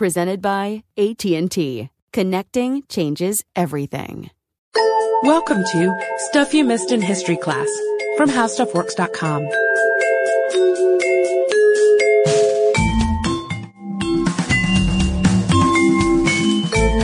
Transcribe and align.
presented 0.00 0.40
by 0.40 0.82
AT&T. 0.96 1.90
Connecting 2.10 2.82
changes 2.88 3.44
everything. 3.54 4.30
Welcome 5.24 5.62
to 5.62 5.94
Stuff 6.30 6.54
You 6.54 6.64
Missed 6.64 6.90
in 6.90 7.02
History 7.02 7.36
Class 7.36 7.68
from 8.16 8.30
HowStuffWorks.com. 8.30 9.42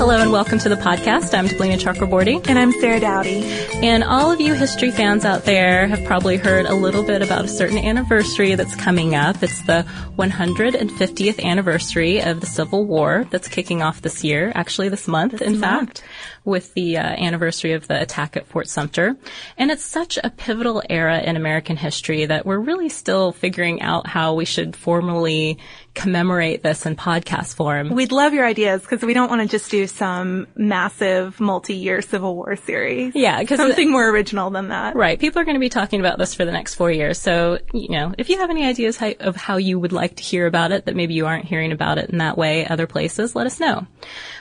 Hello 0.07 0.21
and 0.21 0.31
welcome 0.31 0.61
to 0.61 0.69
the 0.69 0.77
podcast. 0.77 1.37
I'm 1.37 1.49
Deblina 1.49 1.81
Chakraborty. 1.81 2.49
And 2.49 2.61
I'm 2.61 2.71
Sarah 2.71 3.01
Dowdy. 3.01 3.43
And 3.83 4.05
all 4.05 4.31
of 4.31 4.41
you 4.41 4.55
history 4.55 4.93
fans 4.93 5.25
out 5.25 5.43
there 5.43 5.89
have 5.89 6.05
probably 6.05 6.37
heard 6.37 6.65
a 6.67 6.77
little 6.77 7.03
bit 7.03 7.23
about 7.23 7.45
a 7.45 7.49
certain 7.49 7.77
anniversary 7.77 8.55
that's 8.55 8.77
coming 8.77 9.17
up. 9.17 9.43
It's 9.43 9.61
the 9.63 9.85
150th 10.17 11.43
anniversary 11.43 12.21
of 12.21 12.39
the 12.39 12.47
Civil 12.47 12.85
War 12.87 13.27
that's 13.33 13.49
kicking 13.49 13.83
off 13.83 14.01
this 14.01 14.23
year, 14.23 14.53
actually 14.55 14.91
this 14.91 15.09
month, 15.09 15.33
this 15.33 15.41
in 15.41 15.59
month. 15.59 15.99
fact, 15.99 16.05
with 16.47 16.73
the 16.75 16.97
uh, 16.97 17.03
anniversary 17.03 17.73
of 17.73 17.89
the 17.89 18.01
attack 18.01 18.37
at 18.37 18.47
Fort 18.47 18.69
Sumter. 18.69 19.17
And 19.59 19.71
it's 19.71 19.85
such 19.85 20.17
a 20.23 20.31
pivotal 20.31 20.83
era 20.89 21.21
in 21.21 21.37
American 21.37 21.77
history 21.77 22.25
that 22.25 22.47
we're 22.47 22.59
really 22.59 22.89
still 22.89 23.33
figuring 23.33 23.83
out 23.83 24.07
how 24.07 24.35
we 24.35 24.45
should 24.45 24.77
formally 24.77 25.59
commemorate 25.95 26.63
this 26.63 26.87
in 26.87 26.95
podcast 26.95 27.57
form. 27.57 27.91
We'd 27.91 28.13
love 28.13 28.33
your 28.33 28.47
ideas 28.47 28.83
because 28.83 29.03
we 29.03 29.13
don't 29.13 29.29
want 29.29 29.43
to 29.43 29.49
just 29.49 29.71
do 29.71 29.87
some 29.87 30.47
massive 30.55 31.41
multi-year 31.41 32.01
Civil 32.01 32.37
War 32.37 32.55
series. 32.55 33.15
Yeah, 33.15 33.41
because 33.41 33.59
something 33.59 33.91
more 33.91 34.09
original 34.09 34.51
than 34.51 34.69
that. 34.69 34.95
Right. 34.95 35.19
People 35.19 35.43
are 35.43 35.45
going 35.45 35.57
to 35.57 35.61
be 35.61 35.69
talking 35.69 35.99
about 35.99 36.19
this 36.19 36.35
for 36.35 36.45
the 36.45 36.53
next 36.53 36.75
four 36.75 36.93
years. 36.93 37.19
So, 37.19 37.59
you 37.73 37.89
know, 37.89 38.15
if 38.17 38.29
you 38.29 38.39
have 38.39 38.51
any 38.51 38.65
ideas 38.65 38.97
how, 38.97 39.13
of 39.19 39.35
how 39.35 39.57
you 39.57 39.81
would 39.81 39.93
like 39.93 40.17
to 40.17 40.23
hear 40.23 40.47
about 40.47 40.71
it, 40.71 40.85
that 40.85 40.95
maybe 40.95 41.15
you 41.15 41.27
aren't 41.27 41.47
hearing 41.47 41.73
about 41.73 41.99
it 41.99 42.11
in 42.11 42.19
that 42.19 42.39
way 42.39 42.67
other 42.67 42.87
places, 42.87 43.35
let 43.35 43.47
us 43.47 43.59
know. 43.59 43.87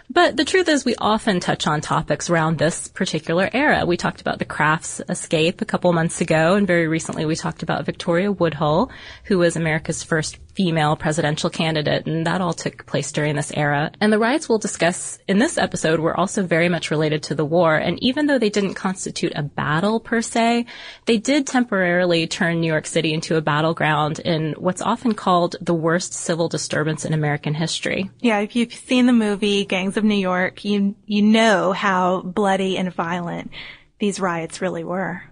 But 0.08 0.38
the 0.38 0.46
truth 0.46 0.70
is 0.70 0.86
we 0.86 0.94
often 1.00 1.40
touch 1.40 1.66
on 1.66 1.82
topics 1.82 1.95
around 2.30 2.58
this 2.58 2.88
particular 2.90 3.50
era. 3.54 3.86
We 3.86 3.98
talked 3.98 4.22
about 4.22 4.40
the 4.40 4.46
Crafts 4.46 5.02
escape 5.08 5.62
a 5.62 5.66
couple 5.66 5.94
months 5.94 6.20
ago, 6.20 6.56
and 6.56 6.68
very 6.68 6.88
recently 6.88 7.26
we 7.26 7.36
talked 7.36 7.64
about 7.64 7.86
Victoria 7.86 8.32
Woodhull, 8.32 8.92
who 9.24 9.38
was 9.38 9.56
America's 9.56 10.04
first 10.04 10.38
female 10.56 10.96
presidential 10.96 11.50
candidate, 11.50 12.08
and 12.08 12.26
that 12.26 12.42
all 12.42 12.54
took 12.54 12.86
place 12.86 13.12
during 13.12 13.36
this 13.36 13.52
era. 13.54 13.92
And 14.00 14.12
the 14.12 14.20
riots 14.20 14.48
we'll 14.48 14.58
discuss 14.58 15.20
in 15.28 15.38
this 15.38 15.58
episode 15.58 16.00
were 16.00 16.18
also 16.18 16.44
very 16.44 16.70
much 16.70 16.92
related 16.92 17.24
to 17.24 17.36
the 17.36 17.46
war, 17.46 17.76
and 17.76 18.02
even 18.02 18.28
though 18.28 18.40
they 18.40 18.50
didn't 18.50 18.76
constitute 18.76 19.34
a 19.36 19.44
battle 19.44 20.00
per 20.00 20.22
se, 20.22 20.66
they 21.06 21.18
did 21.18 21.46
temporarily 21.46 22.28
turn 22.28 22.62
New 22.62 22.68
York 22.68 22.88
City 22.88 23.14
into 23.14 23.36
a 23.36 23.42
battleground 23.42 24.20
in 24.20 24.54
what's 24.58 24.82
often 24.82 25.14
called 25.14 25.56
the 25.62 25.74
worst 25.74 26.14
civil 26.14 26.48
disturbance 26.48 27.06
in 27.06 27.14
American 27.14 27.54
history. 27.54 28.10
Yeah, 28.22 28.40
if 28.40 28.56
you've 28.56 28.74
seen 28.74 29.06
the 29.06 29.14
movie 29.14 29.66
Gangs 29.66 29.98
of 29.98 30.04
New 30.04 30.16
York, 30.16 30.64
you 30.64 30.96
you 31.06 31.22
know 31.22 31.74
how 31.74 32.22
bloody 32.22 32.78
and 32.78 32.94
violent 32.94 33.52
these 34.00 34.20
riots 34.20 34.62
really 34.62 34.84
were. 34.84 35.24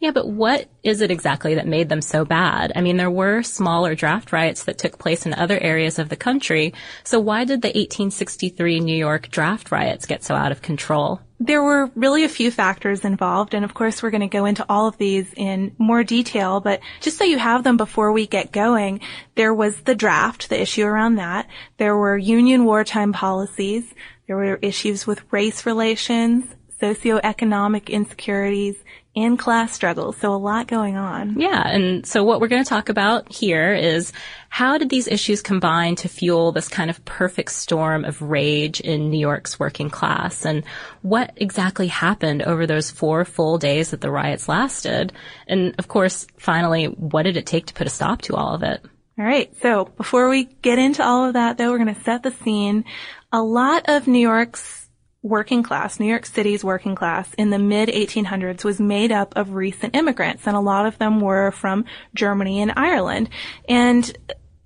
Yeah, 0.00 0.12
but 0.12 0.28
what 0.28 0.68
is 0.82 1.00
it 1.00 1.10
exactly 1.10 1.54
that 1.54 1.66
made 1.66 1.88
them 1.88 2.02
so 2.02 2.24
bad? 2.24 2.72
I 2.74 2.80
mean, 2.80 2.96
there 2.96 3.10
were 3.10 3.42
smaller 3.42 3.94
draft 3.94 4.32
riots 4.32 4.64
that 4.64 4.78
took 4.78 4.98
place 4.98 5.26
in 5.26 5.34
other 5.34 5.58
areas 5.58 5.98
of 5.98 6.08
the 6.08 6.16
country. 6.16 6.74
So 7.04 7.18
why 7.20 7.44
did 7.44 7.62
the 7.62 7.68
1863 7.68 8.80
New 8.80 8.96
York 8.96 9.30
draft 9.30 9.70
riots 9.72 10.06
get 10.06 10.22
so 10.22 10.34
out 10.34 10.52
of 10.52 10.62
control? 10.62 11.20
There 11.40 11.62
were 11.62 11.90
really 11.94 12.24
a 12.24 12.28
few 12.28 12.50
factors 12.50 13.04
involved, 13.04 13.54
and 13.54 13.64
of 13.64 13.72
course 13.72 14.02
we're 14.02 14.10
going 14.10 14.22
to 14.22 14.26
go 14.26 14.44
into 14.44 14.66
all 14.68 14.88
of 14.88 14.98
these 14.98 15.32
in 15.36 15.74
more 15.78 16.02
detail, 16.02 16.60
but 16.60 16.80
just 17.00 17.16
so 17.16 17.24
you 17.24 17.38
have 17.38 17.62
them 17.62 17.76
before 17.76 18.10
we 18.10 18.26
get 18.26 18.50
going, 18.50 19.00
there 19.36 19.54
was 19.54 19.80
the 19.82 19.94
draft, 19.94 20.48
the 20.48 20.60
issue 20.60 20.84
around 20.84 21.16
that. 21.16 21.48
There 21.76 21.96
were 21.96 22.18
Union 22.18 22.64
wartime 22.64 23.12
policies. 23.12 23.84
There 24.26 24.36
were 24.36 24.56
issues 24.56 25.06
with 25.06 25.22
race 25.30 25.64
relations, 25.64 26.44
socioeconomic 26.82 27.88
insecurities, 27.88 28.76
and 29.16 29.38
class 29.38 29.72
struggles. 29.72 30.16
So 30.18 30.34
a 30.34 30.36
lot 30.36 30.68
going 30.68 30.96
on. 30.96 31.40
Yeah. 31.40 31.66
And 31.66 32.06
so 32.06 32.22
what 32.22 32.40
we're 32.40 32.48
going 32.48 32.62
to 32.62 32.68
talk 32.68 32.88
about 32.88 33.32
here 33.32 33.74
is 33.74 34.12
how 34.48 34.78
did 34.78 34.90
these 34.90 35.08
issues 35.08 35.42
combine 35.42 35.96
to 35.96 36.08
fuel 36.08 36.52
this 36.52 36.68
kind 36.68 36.88
of 36.88 37.04
perfect 37.04 37.52
storm 37.52 38.04
of 38.04 38.22
rage 38.22 38.80
in 38.80 39.10
New 39.10 39.18
York's 39.18 39.58
working 39.58 39.90
class? 39.90 40.44
And 40.44 40.64
what 41.02 41.32
exactly 41.36 41.88
happened 41.88 42.42
over 42.42 42.66
those 42.66 42.90
four 42.90 43.24
full 43.24 43.58
days 43.58 43.90
that 43.90 44.00
the 44.00 44.10
riots 44.10 44.48
lasted? 44.48 45.12
And 45.46 45.74
of 45.78 45.88
course, 45.88 46.26
finally, 46.36 46.84
what 46.86 47.24
did 47.24 47.36
it 47.36 47.46
take 47.46 47.66
to 47.66 47.74
put 47.74 47.86
a 47.86 47.90
stop 47.90 48.22
to 48.22 48.36
all 48.36 48.54
of 48.54 48.62
it? 48.62 48.84
All 49.18 49.24
right. 49.24 49.52
So 49.60 49.86
before 49.86 50.28
we 50.28 50.44
get 50.44 50.78
into 50.78 51.04
all 51.04 51.26
of 51.26 51.32
that, 51.32 51.58
though, 51.58 51.70
we're 51.72 51.82
going 51.82 51.94
to 51.94 52.02
set 52.02 52.22
the 52.22 52.30
scene. 52.30 52.84
A 53.32 53.42
lot 53.42 53.88
of 53.88 54.06
New 54.06 54.20
York's 54.20 54.87
working 55.22 55.62
class, 55.62 55.98
New 55.98 56.06
York 56.06 56.26
City's 56.26 56.64
working 56.64 56.94
class 56.94 57.32
in 57.34 57.50
the 57.50 57.58
mid 57.58 57.88
1800s 57.88 58.64
was 58.64 58.80
made 58.80 59.12
up 59.12 59.36
of 59.36 59.52
recent 59.54 59.96
immigrants 59.96 60.46
and 60.46 60.56
a 60.56 60.60
lot 60.60 60.86
of 60.86 60.98
them 60.98 61.20
were 61.20 61.50
from 61.50 61.84
Germany 62.14 62.60
and 62.60 62.72
Ireland. 62.76 63.28
And 63.68 64.16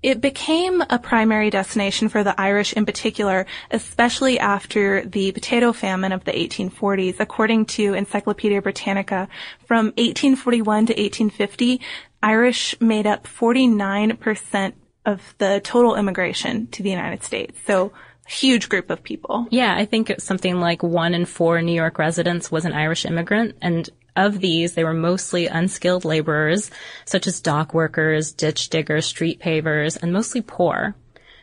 it 0.02 0.20
became 0.20 0.82
a 0.90 0.98
primary 0.98 1.48
destination 1.48 2.08
for 2.08 2.24
the 2.24 2.38
Irish 2.38 2.72
in 2.72 2.84
particular, 2.84 3.46
especially 3.70 4.38
after 4.38 5.04
the 5.06 5.30
potato 5.30 5.72
famine 5.72 6.10
of 6.10 6.24
the 6.24 6.32
1840s. 6.32 7.20
According 7.20 7.66
to 7.66 7.94
Encyclopedia 7.94 8.60
Britannica, 8.60 9.28
from 9.64 9.86
1841 9.96 10.86
to 10.86 10.92
1850, 10.92 11.80
Irish 12.20 12.74
made 12.80 13.06
up 13.06 13.24
49% 13.24 14.72
of 15.06 15.34
the 15.38 15.60
total 15.62 15.94
immigration 15.94 16.66
to 16.68 16.82
the 16.82 16.90
United 16.90 17.22
States. 17.22 17.58
So 17.66 17.92
huge 18.26 18.68
group 18.68 18.90
of 18.90 19.02
people. 19.02 19.46
Yeah, 19.50 19.74
I 19.74 19.84
think 19.84 20.12
something 20.18 20.60
like 20.60 20.82
one 20.82 21.14
in 21.14 21.24
four 21.24 21.60
New 21.62 21.72
York 21.72 21.98
residents 21.98 22.50
was 22.50 22.64
an 22.64 22.72
Irish 22.72 23.04
immigrant. 23.04 23.56
And 23.60 23.88
of 24.16 24.40
these, 24.40 24.74
they 24.74 24.84
were 24.84 24.94
mostly 24.94 25.46
unskilled 25.46 26.04
laborers, 26.04 26.70
such 27.04 27.26
as 27.26 27.40
dock 27.40 27.74
workers, 27.74 28.32
ditch 28.32 28.68
diggers, 28.68 29.06
street 29.06 29.40
pavers, 29.40 29.96
and 30.00 30.12
mostly 30.12 30.42
poor. 30.42 30.94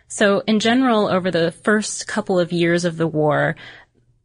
So 0.08 0.42
in 0.48 0.60
general, 0.60 1.08
over 1.08 1.30
the 1.30 1.52
first 1.52 2.08
couple 2.08 2.40
of 2.40 2.52
years 2.52 2.84
of 2.84 2.98
the 2.98 3.08
war, 3.08 3.56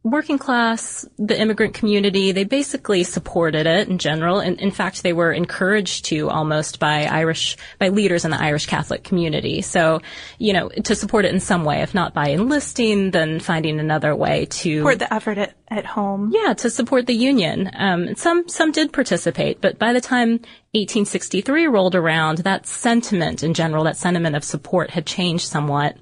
working 0.05 0.37
class, 0.37 1.03
the 1.17 1.37
immigrant 1.37 1.73
community, 1.73 2.31
they 2.31 2.43
basically 2.43 3.03
supported 3.03 3.65
it 3.65 3.89
in 3.89 3.97
general. 3.97 4.39
And 4.39 4.61
in 4.61 4.69
fact, 4.69 5.01
they 5.01 5.13
were 5.13 5.33
encouraged 5.33 6.05
to 6.05 6.29
almost 6.29 6.79
by 6.79 7.05
Irish, 7.05 7.57
by 7.79 7.89
leaders 7.89 8.23
in 8.23 8.29
the 8.29 8.39
Irish 8.39 8.67
Catholic 8.67 9.03
community. 9.03 9.63
So, 9.63 10.01
you 10.37 10.53
know, 10.53 10.69
to 10.69 10.93
support 10.93 11.25
it 11.25 11.33
in 11.33 11.39
some 11.39 11.65
way, 11.65 11.81
if 11.81 11.95
not 11.95 12.13
by 12.13 12.29
enlisting, 12.29 13.11
then 13.11 13.39
finding 13.39 13.79
another 13.79 14.15
way 14.15 14.45
to 14.45 14.77
support 14.77 14.99
the 14.99 15.11
effort 15.11 15.39
at, 15.39 15.55
at 15.69 15.87
home. 15.87 16.31
Yeah, 16.31 16.53
to 16.53 16.69
support 16.69 17.07
the 17.07 17.15
union. 17.15 17.71
Um, 17.73 18.15
some, 18.15 18.47
some 18.47 18.71
did 18.71 18.93
participate, 18.93 19.59
but 19.59 19.79
by 19.79 19.91
the 19.91 20.01
time 20.01 20.33
1863 20.73 21.65
rolled 21.65 21.95
around, 21.95 22.39
that 22.39 22.67
sentiment 22.67 23.41
in 23.41 23.55
general, 23.55 23.85
that 23.85 23.97
sentiment 23.97 24.35
of 24.35 24.43
support 24.43 24.91
had 24.91 25.07
changed 25.07 25.47
somewhat. 25.47 25.97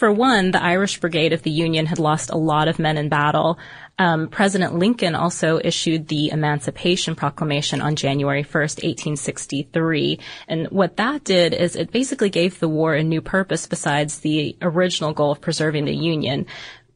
For 0.00 0.10
one, 0.10 0.50
the 0.50 0.62
Irish 0.62 0.98
Brigade 0.98 1.34
of 1.34 1.42
the 1.42 1.50
Union 1.50 1.84
had 1.84 1.98
lost 1.98 2.30
a 2.30 2.38
lot 2.38 2.68
of 2.68 2.78
men 2.78 2.96
in 2.96 3.10
battle. 3.10 3.58
Um, 3.98 4.28
President 4.28 4.74
Lincoln 4.78 5.14
also 5.14 5.60
issued 5.62 6.08
the 6.08 6.30
Emancipation 6.30 7.14
Proclamation 7.14 7.82
on 7.82 7.96
January 7.96 8.42
1st, 8.42 8.82
1863. 8.82 10.18
And 10.48 10.68
what 10.68 10.96
that 10.96 11.24
did 11.24 11.52
is 11.52 11.76
it 11.76 11.92
basically 11.92 12.30
gave 12.30 12.58
the 12.58 12.68
war 12.68 12.94
a 12.94 13.02
new 13.02 13.20
purpose 13.20 13.66
besides 13.66 14.20
the 14.20 14.56
original 14.62 15.12
goal 15.12 15.32
of 15.32 15.42
preserving 15.42 15.84
the 15.84 15.94
Union, 15.94 16.46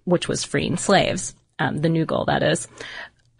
which 0.04 0.26
was 0.26 0.42
freeing 0.42 0.78
slaves. 0.78 1.34
Um, 1.58 1.82
the 1.82 1.90
new 1.90 2.06
goal, 2.06 2.24
that 2.24 2.42
is. 2.42 2.68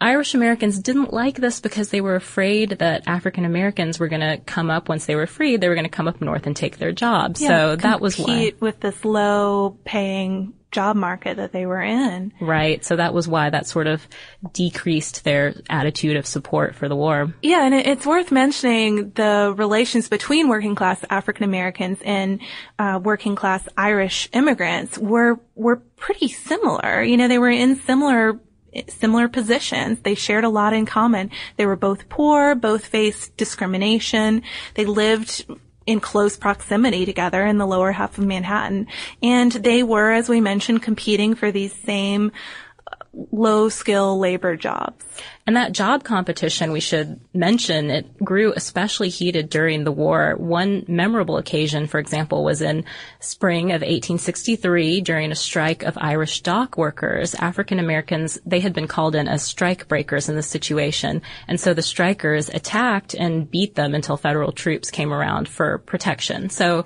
Irish 0.01 0.33
Americans 0.33 0.79
didn't 0.79 1.13
like 1.13 1.37
this 1.37 1.61
because 1.61 1.89
they 1.89 2.01
were 2.01 2.15
afraid 2.15 2.71
that 2.79 3.03
African 3.07 3.45
Americans 3.45 3.99
were 3.99 4.07
going 4.07 4.21
to 4.21 4.37
come 4.45 4.69
up 4.69 4.89
once 4.89 5.05
they 5.05 5.15
were 5.15 5.27
freed. 5.27 5.61
They 5.61 5.69
were 5.69 5.75
going 5.75 5.85
to 5.85 5.89
come 5.89 6.07
up 6.07 6.21
north 6.21 6.45
and 6.45 6.55
take 6.55 6.77
their 6.77 6.91
jobs. 6.91 7.41
Yeah, 7.41 7.47
so 7.47 7.75
that 7.77 8.01
was 8.01 8.17
why. 8.19 8.53
with 8.59 8.79
this 8.81 9.05
low 9.05 9.77
paying 9.85 10.53
job 10.75 10.97
market 10.97 11.37
that 11.37 11.53
they 11.53 11.65
were 11.65 11.81
in. 11.81 12.33
Right. 12.41 12.83
So 12.83 12.97
that 12.97 13.13
was 13.13 13.29
why 13.29 13.49
that 13.49 13.65
sort 13.65 13.87
of 13.87 14.05
decreased 14.51 15.23
their 15.23 15.55
attitude 15.69 16.17
of 16.17 16.27
support 16.27 16.75
for 16.75 16.89
the 16.89 16.95
war. 16.97 17.33
Yeah, 17.41 17.65
and 17.65 17.73
it's 17.73 18.05
worth 18.05 18.29
mentioning 18.29 19.11
the 19.11 19.53
relations 19.55 20.09
between 20.09 20.49
working 20.49 20.75
class 20.75 21.03
African 21.09 21.45
Americans 21.45 21.99
and 22.03 22.41
uh, 22.77 22.99
working 23.01 23.37
class 23.37 23.65
Irish 23.77 24.27
immigrants 24.33 24.97
were 24.97 25.39
were 25.55 25.77
pretty 25.95 26.27
similar. 26.27 27.01
You 27.01 27.15
know, 27.15 27.29
they 27.29 27.39
were 27.39 27.49
in 27.49 27.77
similar 27.77 28.33
similar 28.87 29.27
positions. 29.27 29.99
They 29.99 30.15
shared 30.15 30.43
a 30.43 30.49
lot 30.49 30.73
in 30.73 30.85
common. 30.85 31.31
They 31.57 31.65
were 31.65 31.75
both 31.75 32.09
poor, 32.09 32.55
both 32.55 32.85
faced 32.85 33.35
discrimination. 33.37 34.43
They 34.75 34.85
lived 34.85 35.45
in 35.85 35.99
close 35.99 36.35
proximity 36.35 37.05
together 37.05 37.45
in 37.45 37.57
the 37.57 37.67
lower 37.67 37.91
half 37.91 38.17
of 38.17 38.25
Manhattan. 38.25 38.87
And 39.21 39.51
they 39.51 39.83
were, 39.83 40.11
as 40.11 40.29
we 40.29 40.41
mentioned, 40.41 40.81
competing 40.81 41.35
for 41.35 41.51
these 41.51 41.73
same 41.73 42.31
uh, 42.91 42.95
low 43.31 43.69
skill 43.69 44.17
labor 44.17 44.55
jobs. 44.55 45.05
And 45.47 45.55
that 45.57 45.73
job 45.73 46.03
competition, 46.03 46.71
we 46.71 46.79
should 46.79 47.19
mention, 47.31 47.91
it 47.91 48.17
grew 48.17 48.51
especially 48.55 49.09
heated 49.09 49.47
during 49.51 49.83
the 49.83 49.91
war. 49.91 50.33
One 50.37 50.83
memorable 50.87 51.37
occasion, 51.37 51.85
for 51.85 51.99
example, 51.99 52.43
was 52.43 52.63
in 52.63 52.83
spring 53.19 53.65
of 53.65 53.81
1863 53.81 55.01
during 55.01 55.31
a 55.31 55.35
strike 55.35 55.83
of 55.83 55.99
Irish 56.01 56.41
dock 56.41 56.79
workers. 56.79 57.35
African 57.35 57.77
Americans, 57.77 58.39
they 58.43 58.59
had 58.59 58.73
been 58.73 58.87
called 58.87 59.13
in 59.13 59.27
as 59.27 59.43
strike 59.43 59.87
breakers 59.87 60.29
in 60.29 60.35
this 60.35 60.47
situation. 60.47 61.21
And 61.47 61.59
so 61.59 61.75
the 61.75 61.83
strikers 61.83 62.49
attacked 62.49 63.13
and 63.13 63.49
beat 63.49 63.75
them 63.75 63.93
until 63.93 64.17
federal 64.17 64.51
troops 64.51 64.89
came 64.89 65.13
around 65.13 65.47
for 65.47 65.77
protection. 65.77 66.49
So 66.49 66.85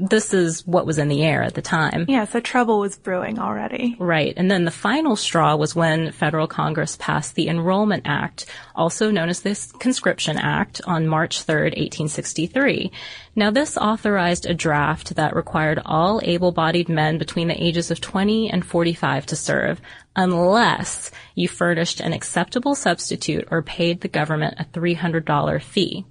this 0.00 0.32
is 0.32 0.66
what 0.66 0.86
was 0.86 0.98
in 0.98 1.08
the 1.08 1.22
air 1.22 1.42
at 1.42 1.54
the 1.54 1.62
time. 1.62 2.06
Yeah, 2.08 2.24
so 2.24 2.40
trouble 2.40 2.80
was 2.80 2.96
brewing 2.96 3.38
already. 3.38 3.96
Right. 3.98 4.32
And 4.36 4.50
then 4.50 4.64
the 4.64 4.70
final 4.70 5.16
straw 5.16 5.56
was 5.56 5.74
when 5.74 6.12
federal 6.12 6.46
Congress 6.46 6.96
passed 6.96 7.34
the 7.34 7.48
Enrollment 7.48 7.99
Act, 8.04 8.46
also 8.74 9.10
known 9.10 9.28
as 9.28 9.40
the 9.40 9.58
Conscription 9.78 10.38
Act, 10.38 10.80
on 10.86 11.06
March 11.06 11.42
3, 11.42 11.54
1863. 11.62 12.90
Now 13.36 13.50
this 13.50 13.76
authorized 13.76 14.46
a 14.46 14.54
draft 14.54 15.16
that 15.16 15.36
required 15.36 15.80
all 15.84 16.20
able-bodied 16.22 16.88
men 16.88 17.18
between 17.18 17.48
the 17.48 17.62
ages 17.62 17.90
of 17.90 18.00
20 18.00 18.50
and 18.50 18.64
45 18.64 19.26
to 19.26 19.36
serve, 19.36 19.80
unless 20.16 21.10
you 21.34 21.48
furnished 21.48 22.00
an 22.00 22.12
acceptable 22.12 22.74
substitute 22.74 23.48
or 23.50 23.62
paid 23.62 24.00
the 24.00 24.08
government 24.08 24.54
a 24.58 24.64
$300 24.64 25.62
fee. 25.62 26.04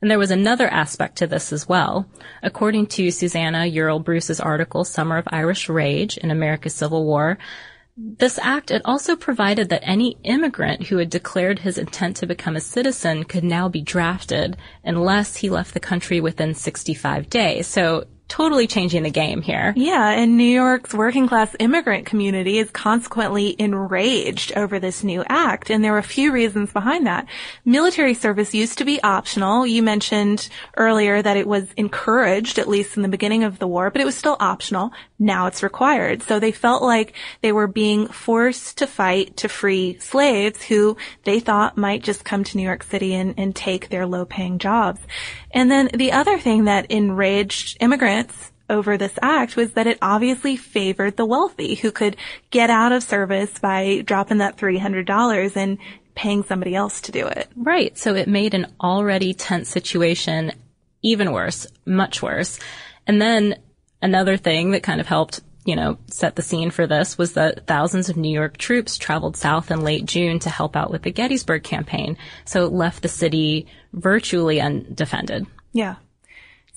And 0.00 0.10
there 0.10 0.18
was 0.18 0.30
another 0.30 0.68
aspect 0.68 1.16
to 1.16 1.26
this 1.26 1.50
as 1.50 1.66
well. 1.66 2.06
According 2.42 2.88
to 2.88 3.10
Susannah 3.10 3.64
Ural 3.64 4.00
Bruce's 4.00 4.38
article, 4.38 4.84
Summer 4.84 5.16
of 5.16 5.26
Irish 5.28 5.70
Rage 5.70 6.18
in 6.18 6.30
America's 6.30 6.74
Civil 6.74 7.06
War, 7.06 7.38
this 7.96 8.38
act, 8.42 8.72
it 8.72 8.82
also 8.84 9.14
provided 9.14 9.68
that 9.68 9.82
any 9.84 10.16
immigrant 10.24 10.84
who 10.84 10.96
had 10.96 11.10
declared 11.10 11.60
his 11.60 11.78
intent 11.78 12.16
to 12.16 12.26
become 12.26 12.56
a 12.56 12.60
citizen 12.60 13.22
could 13.24 13.44
now 13.44 13.68
be 13.68 13.82
drafted 13.82 14.56
unless 14.82 15.36
he 15.36 15.48
left 15.48 15.74
the 15.74 15.80
country 15.80 16.20
within 16.20 16.54
65 16.54 17.30
days. 17.30 17.68
So 17.68 18.04
totally 18.28 18.66
changing 18.66 19.02
the 19.02 19.10
game 19.10 19.42
here. 19.42 19.72
Yeah, 19.76 20.10
and 20.10 20.36
New 20.36 20.44
York's 20.44 20.94
working 20.94 21.28
class 21.28 21.54
immigrant 21.58 22.06
community 22.06 22.58
is 22.58 22.70
consequently 22.70 23.54
enraged 23.58 24.52
over 24.56 24.78
this 24.78 25.04
new 25.04 25.24
act, 25.28 25.70
and 25.70 25.84
there 25.84 25.94
are 25.94 25.98
a 25.98 26.02
few 26.02 26.32
reasons 26.32 26.72
behind 26.72 27.06
that. 27.06 27.26
Military 27.64 28.14
service 28.14 28.54
used 28.54 28.78
to 28.78 28.84
be 28.84 29.02
optional. 29.02 29.66
You 29.66 29.82
mentioned 29.82 30.48
earlier 30.76 31.22
that 31.22 31.36
it 31.36 31.46
was 31.46 31.72
encouraged, 31.76 32.58
at 32.58 32.68
least 32.68 32.96
in 32.96 33.02
the 33.02 33.08
beginning 33.08 33.44
of 33.44 33.58
the 33.58 33.68
war, 33.68 33.90
but 33.90 34.00
it 34.00 34.06
was 34.06 34.16
still 34.16 34.36
optional. 34.40 34.92
Now 35.18 35.46
it's 35.46 35.62
required. 35.62 36.22
So 36.22 36.40
they 36.40 36.52
felt 36.52 36.82
like 36.82 37.14
they 37.40 37.52
were 37.52 37.66
being 37.66 38.08
forced 38.08 38.78
to 38.78 38.86
fight 38.86 39.36
to 39.38 39.48
free 39.48 39.98
slaves 39.98 40.62
who 40.62 40.96
they 41.24 41.40
thought 41.40 41.76
might 41.76 42.02
just 42.02 42.24
come 42.24 42.44
to 42.44 42.56
New 42.56 42.64
York 42.64 42.82
City 42.82 43.14
and, 43.14 43.34
and 43.36 43.54
take 43.54 43.88
their 43.88 44.06
low 44.06 44.24
paying 44.24 44.58
jobs. 44.58 45.00
And 45.54 45.70
then 45.70 45.88
the 45.94 46.12
other 46.12 46.38
thing 46.38 46.64
that 46.64 46.90
enraged 46.90 47.78
immigrants 47.80 48.52
over 48.68 48.98
this 48.98 49.12
act 49.22 49.56
was 49.56 49.72
that 49.72 49.86
it 49.86 49.98
obviously 50.02 50.56
favored 50.56 51.16
the 51.16 51.24
wealthy 51.24 51.76
who 51.76 51.92
could 51.92 52.16
get 52.50 52.70
out 52.70 52.92
of 52.92 53.02
service 53.02 53.58
by 53.58 54.02
dropping 54.04 54.38
that 54.38 54.56
$300 54.56 55.56
and 55.56 55.78
paying 56.14 56.42
somebody 56.42 56.74
else 56.74 57.00
to 57.02 57.12
do 57.12 57.26
it. 57.26 57.48
Right. 57.56 57.96
So 57.96 58.14
it 58.14 58.28
made 58.28 58.54
an 58.54 58.72
already 58.80 59.32
tense 59.32 59.68
situation 59.68 60.52
even 61.02 61.32
worse, 61.32 61.66
much 61.84 62.22
worse. 62.22 62.58
And 63.06 63.20
then 63.20 63.56
another 64.00 64.36
thing 64.36 64.70
that 64.72 64.82
kind 64.82 65.00
of 65.00 65.06
helped 65.06 65.40
you 65.64 65.76
know, 65.76 65.98
set 66.08 66.36
the 66.36 66.42
scene 66.42 66.70
for 66.70 66.86
this 66.86 67.16
was 67.16 67.32
that 67.34 67.66
thousands 67.66 68.08
of 68.08 68.16
New 68.16 68.32
York 68.32 68.56
troops 68.58 68.98
traveled 68.98 69.36
south 69.36 69.70
in 69.70 69.80
late 69.80 70.04
June 70.04 70.38
to 70.40 70.50
help 70.50 70.76
out 70.76 70.90
with 70.90 71.02
the 71.02 71.10
Gettysburg 71.10 71.62
campaign. 71.62 72.16
So 72.44 72.64
it 72.64 72.72
left 72.72 73.02
the 73.02 73.08
city 73.08 73.66
virtually 73.92 74.60
undefended. 74.60 75.46
Yeah. 75.72 75.96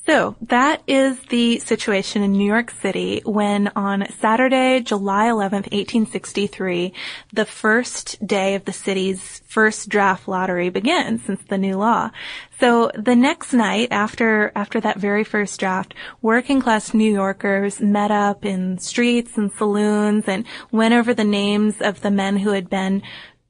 So 0.08 0.38
that 0.44 0.84
is 0.88 1.20
the 1.24 1.60
situation 1.60 2.24
in 2.24 2.32
New 2.32 2.48
York 2.48 2.72
City 2.72 3.22
when 3.26 3.68
on 3.76 4.10
Saturday, 4.22 4.80
July 4.80 5.26
11th, 5.26 5.70
1863, 5.74 6.94
the 7.34 7.44
first 7.44 8.26
day 8.26 8.56
of 8.56 8.64
the 8.64 8.72
city's 8.72 9.42
first 9.48 9.90
draft 9.90 10.30
lottery 10.30 10.70
begins 10.70 11.26
since 11.26 11.42
the 11.50 11.58
new 11.58 11.76
law. 11.76 12.12
So 12.58 12.90
the 12.96 13.18
next 13.18 13.52
night 13.52 13.90
after, 13.92 14.54
after 14.56 14.80
that 14.80 14.98
very 14.98 15.26
first 15.26 15.60
draft, 15.60 15.94
working 16.22 16.62
class 16.62 16.94
New 16.94 17.12
Yorkers 17.12 17.82
met 17.82 18.10
up 18.10 18.46
in 18.46 18.78
streets 18.78 19.38
and 19.38 19.52
saloons 19.52 20.24
and 20.26 20.46
went 20.72 20.94
over 20.94 21.14
the 21.14 21.26
names 21.26 21.82
of 21.82 22.00
the 22.00 22.12
men 22.12 22.38
who 22.38 22.52
had 22.52 22.70
been 22.70 23.04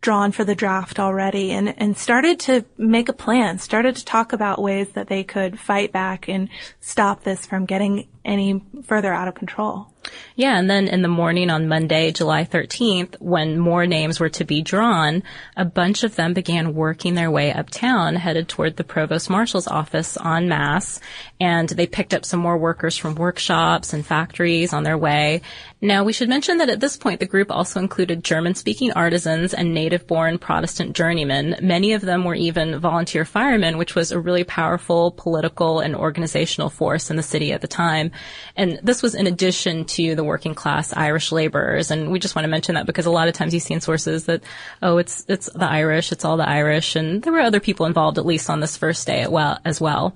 drawn 0.07 0.31
for 0.31 0.45
the 0.45 0.55
draft 0.55 1.01
already 1.01 1.51
and, 1.51 1.77
and 1.81 1.97
started 1.97 2.39
to 2.39 2.63
make 2.77 3.09
a 3.09 3.13
plan, 3.13 3.59
started 3.59 3.93
to 3.93 4.05
talk 4.05 4.31
about 4.31 4.61
ways 4.61 4.87
that 4.91 5.09
they 5.09 5.21
could 5.21 5.59
fight 5.59 5.91
back 5.91 6.29
and 6.29 6.47
stop 6.79 7.25
this 7.25 7.45
from 7.45 7.65
getting 7.65 8.07
any 8.25 8.63
further 8.83 9.13
out 9.13 9.27
of 9.27 9.35
control. 9.35 9.87
Yeah, 10.35 10.57
and 10.57 10.69
then 10.69 10.87
in 10.87 11.01
the 11.01 11.07
morning 11.07 11.49
on 11.49 11.67
Monday, 11.67 12.11
July 12.11 12.45
13th, 12.45 13.19
when 13.19 13.57
more 13.57 13.85
names 13.85 14.19
were 14.19 14.29
to 14.29 14.45
be 14.45 14.61
drawn, 14.61 15.23
a 15.55 15.65
bunch 15.65 16.03
of 16.03 16.15
them 16.15 16.33
began 16.33 16.75
working 16.75 17.15
their 17.15 17.31
way 17.31 17.51
uptown, 17.51 18.15
headed 18.15 18.47
toward 18.47 18.77
the 18.77 18.83
provost 18.83 19.29
marshal's 19.29 19.67
office 19.67 20.17
en 20.23 20.47
masse, 20.47 20.99
and 21.39 21.69
they 21.69 21.87
picked 21.87 22.13
up 22.13 22.23
some 22.23 22.39
more 22.39 22.57
workers 22.57 22.95
from 22.95 23.15
workshops 23.15 23.93
and 23.93 24.05
factories 24.05 24.73
on 24.73 24.83
their 24.83 24.97
way. 24.97 25.41
Now, 25.81 26.03
we 26.03 26.13
should 26.13 26.29
mention 26.29 26.57
that 26.57 26.69
at 26.69 26.79
this 26.79 26.97
point, 26.97 27.19
the 27.19 27.25
group 27.25 27.51
also 27.51 27.79
included 27.79 28.23
German-speaking 28.23 28.93
artisans 28.93 29.53
and 29.53 29.73
native-born 29.73 30.39
Protestant 30.39 30.95
journeymen. 30.95 31.57
Many 31.61 31.93
of 31.93 32.01
them 32.01 32.23
were 32.23 32.35
even 32.35 32.79
volunteer 32.79 33.25
firemen, 33.25 33.77
which 33.77 33.93
was 33.93 34.11
a 34.11 34.19
really 34.19 34.43
powerful 34.43 35.11
political 35.11 35.79
and 35.79 35.95
organizational 35.95 36.69
force 36.69 37.09
in 37.09 37.17
the 37.17 37.23
city 37.23 37.51
at 37.51 37.61
the 37.61 37.67
time. 37.67 38.11
And 38.55 38.79
this 38.83 39.01
was 39.01 39.15
in 39.15 39.27
addition 39.27 39.85
to 39.85 40.15
the 40.15 40.23
working 40.23 40.55
class 40.55 40.93
Irish 40.93 41.31
laborers. 41.31 41.91
And 41.91 42.11
we 42.11 42.19
just 42.19 42.35
want 42.35 42.43
to 42.43 42.49
mention 42.49 42.75
that 42.75 42.85
because 42.85 43.05
a 43.05 43.11
lot 43.11 43.27
of 43.27 43.33
times 43.33 43.53
you 43.53 43.59
see 43.59 43.73
in 43.73 43.81
sources 43.81 44.25
that, 44.25 44.43
oh, 44.81 44.97
it's, 44.97 45.25
it's 45.27 45.49
the 45.53 45.69
Irish, 45.69 46.11
it's 46.11 46.25
all 46.25 46.37
the 46.37 46.47
Irish. 46.47 46.95
And 46.95 47.21
there 47.21 47.33
were 47.33 47.39
other 47.39 47.59
people 47.59 47.85
involved, 47.85 48.17
at 48.17 48.25
least 48.25 48.49
on 48.49 48.59
this 48.59 48.77
first 48.77 49.07
day 49.07 49.25
as 49.65 49.81
well. 49.81 50.13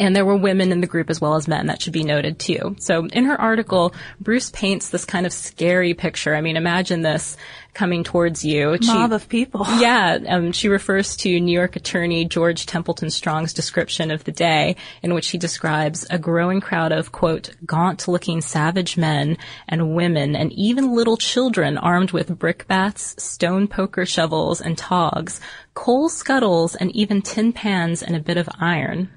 And 0.00 0.16
there 0.16 0.24
were 0.24 0.36
women 0.36 0.72
in 0.72 0.80
the 0.80 0.86
group 0.86 1.10
as 1.10 1.20
well 1.20 1.34
as 1.34 1.46
men. 1.46 1.66
That 1.66 1.82
should 1.82 1.92
be 1.92 2.04
noted 2.04 2.38
too. 2.38 2.74
So 2.78 3.06
in 3.06 3.26
her 3.26 3.38
article, 3.38 3.94
Bruce 4.18 4.48
paints 4.50 4.88
this 4.88 5.04
kind 5.04 5.26
of 5.26 5.32
scary 5.32 5.92
picture. 5.92 6.34
I 6.34 6.40
mean, 6.40 6.56
imagine 6.56 7.02
this 7.02 7.36
coming 7.74 8.02
towards 8.02 8.44
you. 8.44 8.70
A 8.72 8.78
mob 8.82 9.12
of 9.12 9.28
people. 9.28 9.66
Yeah. 9.74 10.18
Um, 10.28 10.52
she 10.52 10.68
refers 10.68 11.16
to 11.16 11.40
New 11.40 11.52
York 11.52 11.76
attorney 11.76 12.24
George 12.24 12.64
Templeton 12.64 13.10
Strong's 13.10 13.52
description 13.52 14.10
of 14.10 14.24
the 14.24 14.32
day 14.32 14.76
in 15.02 15.12
which 15.12 15.28
he 15.28 15.36
describes 15.38 16.06
a 16.08 16.18
growing 16.18 16.60
crowd 16.60 16.92
of, 16.92 17.12
quote, 17.12 17.50
gaunt 17.66 18.08
looking 18.08 18.40
savage 18.40 18.96
men 18.96 19.36
and 19.68 19.94
women 19.94 20.34
and 20.36 20.52
even 20.52 20.94
little 20.94 21.16
children 21.16 21.76
armed 21.76 22.12
with 22.12 22.38
brickbats, 22.38 23.22
stone 23.22 23.68
poker 23.68 24.06
shovels 24.06 24.60
and 24.60 24.78
togs, 24.78 25.40
coal 25.74 26.08
scuttles 26.08 26.74
and 26.74 26.94
even 26.96 27.20
tin 27.20 27.52
pans 27.52 28.02
and 28.02 28.16
a 28.16 28.20
bit 28.20 28.38
of 28.38 28.48
iron. 28.58 29.10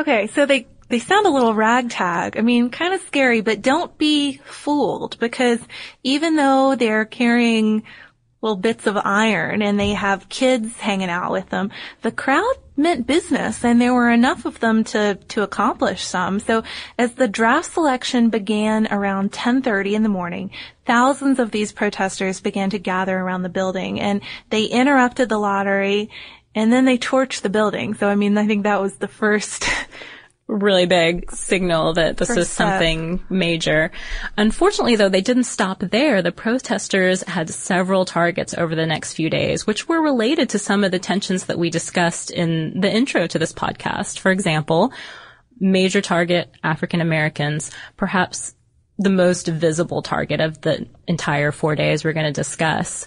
Okay, 0.00 0.28
so 0.28 0.46
they 0.46 0.66
they 0.88 0.98
sound 0.98 1.26
a 1.26 1.30
little 1.30 1.54
ragtag. 1.54 2.38
I 2.38 2.40
mean, 2.40 2.70
kind 2.70 2.94
of 2.94 3.02
scary, 3.02 3.42
but 3.42 3.60
don't 3.60 3.96
be 3.98 4.38
fooled 4.44 5.18
because 5.20 5.60
even 6.02 6.36
though 6.36 6.74
they're 6.74 7.04
carrying 7.04 7.82
little 8.40 8.56
bits 8.56 8.86
of 8.86 8.96
iron 8.96 9.60
and 9.60 9.78
they 9.78 9.90
have 9.90 10.30
kids 10.30 10.74
hanging 10.78 11.10
out 11.10 11.30
with 11.30 11.50
them, 11.50 11.70
the 12.00 12.10
crowd 12.10 12.54
meant 12.76 13.06
business 13.06 13.62
and 13.62 13.78
there 13.78 13.92
were 13.92 14.10
enough 14.10 14.46
of 14.46 14.58
them 14.60 14.82
to, 14.84 15.16
to 15.28 15.42
accomplish 15.42 16.02
some. 16.02 16.40
So 16.40 16.64
as 16.98 17.12
the 17.12 17.28
draft 17.28 17.70
selection 17.70 18.30
began 18.30 18.88
around 18.90 19.24
1030 19.24 19.94
in 19.94 20.02
the 20.02 20.08
morning, 20.08 20.50
thousands 20.86 21.38
of 21.38 21.50
these 21.50 21.72
protesters 21.72 22.40
began 22.40 22.70
to 22.70 22.78
gather 22.78 23.18
around 23.18 23.42
the 23.42 23.50
building 23.50 24.00
and 24.00 24.22
they 24.48 24.64
interrupted 24.64 25.28
the 25.28 25.38
lottery 25.38 26.08
and 26.54 26.72
then 26.72 26.84
they 26.84 26.98
torched 26.98 27.42
the 27.42 27.50
building. 27.50 27.94
So 27.94 28.08
I 28.08 28.14
mean, 28.14 28.36
I 28.38 28.46
think 28.46 28.64
that 28.64 28.80
was 28.80 28.96
the 28.96 29.08
first 29.08 29.68
really 30.50 30.86
big 30.86 31.30
signal 31.30 31.94
that 31.94 32.16
this 32.16 32.34
was 32.34 32.50
something 32.50 33.22
major. 33.30 33.90
Unfortunately, 34.36 34.96
though, 34.96 35.08
they 35.08 35.20
didn't 35.20 35.44
stop 35.44 35.80
there. 35.80 36.22
The 36.22 36.32
protesters 36.32 37.22
had 37.22 37.48
several 37.50 38.04
targets 38.04 38.54
over 38.54 38.74
the 38.74 38.86
next 38.86 39.14
few 39.14 39.30
days, 39.30 39.66
which 39.66 39.88
were 39.88 40.02
related 40.02 40.50
to 40.50 40.58
some 40.58 40.82
of 40.82 40.90
the 40.90 40.98
tensions 40.98 41.44
that 41.44 41.58
we 41.58 41.70
discussed 41.70 42.30
in 42.30 42.80
the 42.80 42.90
intro 42.90 43.26
to 43.28 43.38
this 43.38 43.52
podcast. 43.52 44.18
For 44.18 44.32
example, 44.32 44.92
major 45.60 46.00
target 46.00 46.50
African 46.64 47.00
Americans, 47.00 47.70
perhaps 47.96 48.54
the 49.00 49.10
most 49.10 49.46
visible 49.48 50.02
target 50.02 50.40
of 50.40 50.60
the 50.60 50.86
entire 51.08 51.52
four 51.52 51.74
days 51.74 52.04
we're 52.04 52.12
going 52.12 52.26
to 52.26 52.32
discuss. 52.32 53.06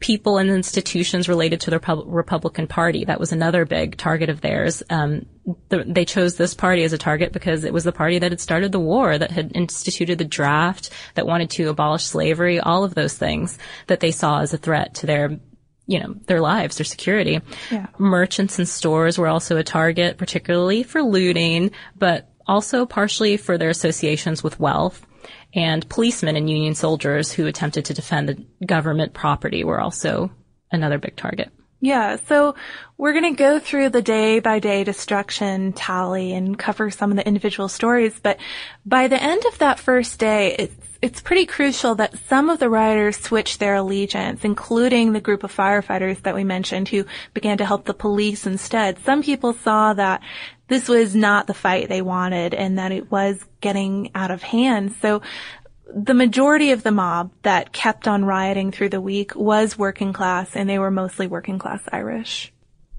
People 0.00 0.38
and 0.38 0.48
institutions 0.48 1.28
related 1.28 1.60
to 1.60 1.70
the 1.70 2.02
Republican 2.06 2.66
Party. 2.66 3.04
That 3.04 3.20
was 3.20 3.30
another 3.30 3.66
big 3.66 3.98
target 3.98 4.30
of 4.30 4.40
theirs. 4.40 4.82
Um, 4.88 5.26
the, 5.68 5.84
they 5.86 6.06
chose 6.06 6.36
this 6.36 6.54
party 6.54 6.82
as 6.82 6.94
a 6.94 6.98
target 6.98 7.34
because 7.34 7.64
it 7.64 7.74
was 7.74 7.84
the 7.84 7.92
party 7.92 8.18
that 8.20 8.32
had 8.32 8.40
started 8.40 8.72
the 8.72 8.80
war, 8.80 9.18
that 9.18 9.30
had 9.32 9.52
instituted 9.54 10.16
the 10.16 10.24
draft, 10.24 10.88
that 11.14 11.26
wanted 11.26 11.50
to 11.50 11.68
abolish 11.68 12.04
slavery, 12.04 12.58
all 12.58 12.82
of 12.82 12.94
those 12.94 13.12
things 13.12 13.58
that 13.88 14.00
they 14.00 14.12
saw 14.12 14.40
as 14.40 14.54
a 14.54 14.58
threat 14.58 14.94
to 14.94 15.06
their 15.06 15.38
you 15.86 16.00
know, 16.00 16.14
their 16.26 16.40
lives, 16.40 16.78
their 16.78 16.86
security. 16.86 17.42
Yeah. 17.70 17.88
Merchants 17.98 18.58
and 18.58 18.66
stores 18.66 19.18
were 19.18 19.28
also 19.28 19.58
a 19.58 19.62
target, 19.62 20.16
particularly 20.16 20.82
for 20.82 21.02
looting, 21.02 21.72
but 21.94 22.30
also 22.46 22.86
partially 22.86 23.36
for 23.36 23.58
their 23.58 23.68
associations 23.68 24.42
with 24.42 24.58
wealth 24.58 25.06
and 25.54 25.88
policemen 25.88 26.36
and 26.36 26.50
Union 26.50 26.74
soldiers 26.74 27.32
who 27.32 27.46
attempted 27.46 27.84
to 27.86 27.94
defend 27.94 28.28
the 28.28 28.44
government 28.66 29.14
property 29.14 29.64
were 29.64 29.80
also 29.80 30.30
another 30.70 30.98
big 30.98 31.16
target. 31.16 31.50
Yeah, 31.80 32.16
so 32.28 32.54
we're 32.96 33.12
going 33.12 33.34
to 33.34 33.38
go 33.38 33.58
through 33.58 33.90
the 33.90 34.00
day 34.00 34.38
by 34.38 34.58
day 34.58 34.84
destruction 34.84 35.74
tally 35.74 36.32
and 36.32 36.58
cover 36.58 36.90
some 36.90 37.10
of 37.10 37.16
the 37.16 37.26
individual 37.26 37.68
stories, 37.68 38.18
but 38.22 38.38
by 38.86 39.06
the 39.08 39.22
end 39.22 39.44
of 39.44 39.58
that 39.58 39.78
first 39.78 40.18
day, 40.18 40.56
it's 40.58 40.74
it's 41.02 41.20
pretty 41.20 41.44
crucial 41.44 41.96
that 41.96 42.18
some 42.30 42.48
of 42.48 42.58
the 42.58 42.70
rioters 42.70 43.18
switched 43.18 43.60
their 43.60 43.74
allegiance, 43.74 44.42
including 44.42 45.12
the 45.12 45.20
group 45.20 45.44
of 45.44 45.54
firefighters 45.54 46.22
that 46.22 46.34
we 46.34 46.44
mentioned 46.44 46.88
who 46.88 47.04
began 47.34 47.58
to 47.58 47.66
help 47.66 47.84
the 47.84 47.92
police 47.92 48.46
instead. 48.46 48.98
Some 49.04 49.22
people 49.22 49.52
saw 49.52 49.92
that 49.92 50.22
this 50.68 50.88
was 50.88 51.14
not 51.14 51.46
the 51.46 51.54
fight 51.54 51.88
they 51.88 52.02
wanted 52.02 52.54
and 52.54 52.78
that 52.78 52.92
it 52.92 53.10
was 53.10 53.44
getting 53.60 54.10
out 54.14 54.30
of 54.30 54.42
hand. 54.42 54.94
So 55.02 55.22
the 55.94 56.14
majority 56.14 56.70
of 56.70 56.82
the 56.82 56.90
mob 56.90 57.30
that 57.42 57.72
kept 57.72 58.08
on 58.08 58.24
rioting 58.24 58.72
through 58.72 58.88
the 58.88 59.00
week 59.00 59.34
was 59.34 59.78
working 59.78 60.12
class 60.12 60.56
and 60.56 60.68
they 60.68 60.78
were 60.78 60.90
mostly 60.90 61.26
working 61.26 61.58
class 61.58 61.82
Irish. 61.92 62.53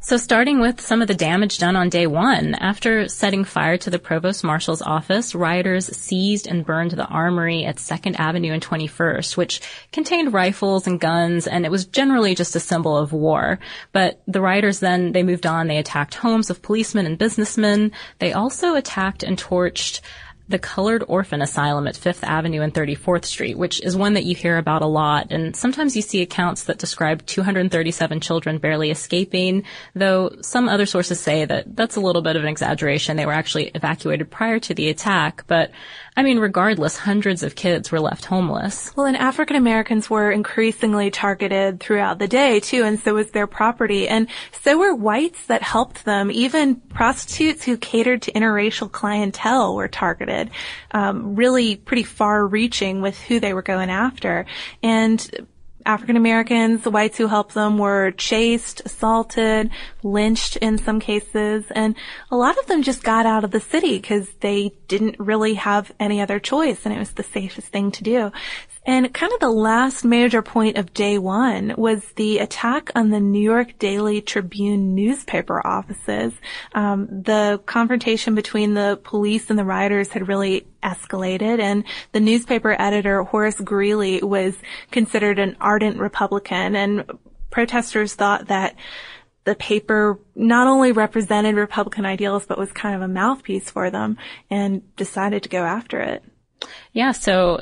So 0.06 0.18
starting 0.18 0.60
with 0.60 0.82
some 0.82 1.02
of 1.02 1.08
the 1.08 1.16
damage 1.16 1.58
done 1.58 1.76
on 1.76 1.90
day 1.90 2.06
one, 2.06 2.54
after 2.54 3.08
setting 3.08 3.44
fire 3.44 3.76
to 3.78 3.90
the 3.90 3.98
provost 3.98 4.44
marshal's 4.44 4.84
office, 4.84 5.34
rioters 5.34 5.88
seized 5.98 6.46
and 6.46 6.64
burned 6.64 6.92
the 6.92 7.08
armory 7.08 7.66
at 7.66 7.78
2nd 7.78 8.20
Avenue 8.20 8.54
and 8.54 8.62
21st, 8.62 9.36
which 9.36 9.62
contained 9.92 10.32
rifles 10.32 10.86
and 10.86 11.00
guns, 11.00 11.48
and 11.48 11.66
it 11.66 11.72
was 11.72 11.88
generally 11.88 12.36
just 12.36 12.56
a 12.56 12.60
symbol 12.60 12.96
of 12.96 13.14
war. 13.14 13.58
But 13.94 14.22
the 14.28 14.42
rioters 14.42 14.80
then, 14.80 15.12
they 15.12 15.24
moved 15.24 15.48
on, 15.48 15.66
they 15.66 15.80
attacked 15.80 16.14
homes 16.14 16.52
of 16.52 16.62
policemen 16.62 17.08
and 17.08 17.18
businessmen. 17.18 17.92
They 18.20 18.32
also 18.32 18.76
attacked 18.76 19.24
and 19.24 19.40
torched 19.40 20.02
the 20.48 20.60
Colored 20.60 21.04
Orphan 21.08 21.42
Asylum 21.42 21.88
at 21.88 21.98
Fifth 21.98 22.24
Avenue 22.24 22.62
and 22.62 22.74
34th 22.74 23.26
Street, 23.26 23.58
which 23.58 23.82
is 23.82 23.96
one 23.96 24.14
that 24.14 24.26
you 24.26 24.36
hear 24.36 24.58
about 24.58 24.84
a 24.84 24.88
lot. 24.88 25.28
And 25.32 25.56
sometimes 25.56 25.96
you 25.96 26.02
see 26.02 26.22
accounts 26.22 26.66
that 26.66 26.78
describe 26.78 27.26
237 27.26 28.20
children 28.20 28.60
barely 28.60 28.92
escaping, 28.92 29.64
though 29.96 30.36
some 30.42 30.70
other 30.70 30.86
sources 30.86 31.20
say 31.20 31.46
that 31.46 31.76
that's 31.76 31.96
a 31.96 32.02
little 32.02 32.22
bit 32.22 32.36
of 32.36 32.44
an 32.44 32.48
exaggeration. 32.48 33.18
They 33.18 33.26
were 33.26 33.32
actually 33.32 33.72
evacuated 33.74 34.30
prior 34.30 34.60
to 34.60 34.74
the 34.74 34.90
attack, 34.90 35.46
but 35.48 35.72
I 36.18 36.24
mean, 36.24 36.40
regardless, 36.40 36.98
hundreds 36.98 37.44
of 37.44 37.56
kids 37.56 37.92
were 37.92 38.00
left 38.00 38.26
homeless. 38.26 38.94
Well, 38.96 39.06
and 39.06 39.18
African 39.18 39.58
Americans 39.58 40.10
were 40.10 40.32
increasingly 40.32 41.12
targeted 41.12 41.82
throughout 41.82 42.20
the 42.20 42.28
day 42.28 42.62
too, 42.62 42.84
and 42.84 43.00
so 43.00 43.16
was 43.16 43.32
their 43.32 43.48
property. 43.48 44.08
And 44.08 44.28
so 44.62 44.78
were 44.78 44.96
whites 44.96 45.46
that 45.48 45.62
helped 45.62 46.06
them. 46.06 46.32
Even 46.32 46.76
prostitutes 46.76 47.64
who 47.64 47.76
catered 47.78 48.22
to 48.24 48.32
interracial 48.32 48.90
clientele 48.90 49.76
were 49.76 49.90
targeted. 49.90 50.52
Um, 50.92 51.36
really 51.36 51.76
pretty 51.76 52.04
far 52.04 52.48
reaching 52.48 53.02
with 53.02 53.20
who 53.20 53.42
they 53.42 53.54
were 53.54 53.62
going 53.62 53.90
after. 53.90 54.46
And 54.82 55.48
African 55.86 56.18
Americans, 56.18 56.82
the 56.82 56.90
whites 56.90 57.18
who 57.18 57.28
helped 57.28 57.54
them 57.54 57.78
were 57.78 58.12
chased, 58.12 58.82
assaulted, 58.86 59.70
lynched 60.04 60.58
in 60.58 60.78
some 60.78 61.00
cases, 61.00 61.66
and 61.72 61.96
a 62.32 62.36
lot 62.36 62.58
of 62.58 62.66
them 62.66 62.82
just 62.82 63.04
got 63.04 63.26
out 63.26 63.44
of 63.44 63.52
the 63.52 63.60
city 63.60 63.98
because 63.98 64.28
they 64.40 64.74
didn't 64.88 65.20
really 65.20 65.54
have 65.54 65.92
any 66.00 66.22
other 66.22 66.40
choice 66.40 66.86
and 66.86 66.94
it 66.94 67.00
was 67.00 67.12
the 67.12 67.24
safest 67.24 67.68
thing 67.68 67.92
to 67.92 68.04
do. 68.04 68.32
And 68.86 69.12
kind 69.14 69.34
of 69.34 69.40
the 69.40 69.50
last 69.50 70.06
major 70.06 70.42
point 70.42 70.78
of 70.78 70.94
day 70.94 71.18
one 71.18 71.74
was 71.76 72.04
the 72.16 72.38
attack 72.38 72.92
on 72.96 73.10
the 73.10 73.20
New 73.20 73.42
York 73.42 73.80
Daily 73.80 74.22
Tribune 74.22 74.94
newspaper 74.94 75.66
offices. 75.66 76.34
Um, 76.74 77.08
the 77.10 77.60
confrontation 77.66 78.36
between 78.36 78.76
the 78.76 79.00
police 79.04 79.50
and 79.50 79.58
the 79.58 79.66
rioters 79.66 80.10
had 80.10 80.28
really 80.28 80.68
escalated 80.84 81.60
and 81.60 81.84
the 82.12 82.20
newspaper 82.20 82.76
editor 82.80 83.24
Horace 83.24 83.60
Greeley 83.60 84.22
was 84.22 84.56
considered 84.92 85.40
an 85.40 85.58
ardent 85.60 85.98
Republican 85.98 86.76
and 86.76 87.10
protesters 87.50 88.14
thought 88.14 88.48
that 88.48 88.76
the 89.46 89.56
paper 89.56 90.20
not 90.36 90.68
only 90.68 90.92
represented 90.92 91.56
Republican 91.56 92.06
ideals, 92.06 92.46
but 92.46 92.58
was 92.58 92.72
kind 92.72 92.96
of 92.96 93.02
a 93.02 93.08
mouthpiece 93.08 93.70
for 93.70 93.90
them 93.90 94.18
and 94.50 94.96
decided 94.96 95.44
to 95.44 95.50
go 95.50 95.64
after 95.64 96.00
it. 96.02 96.24
Yeah, 96.94 97.12
so 97.12 97.60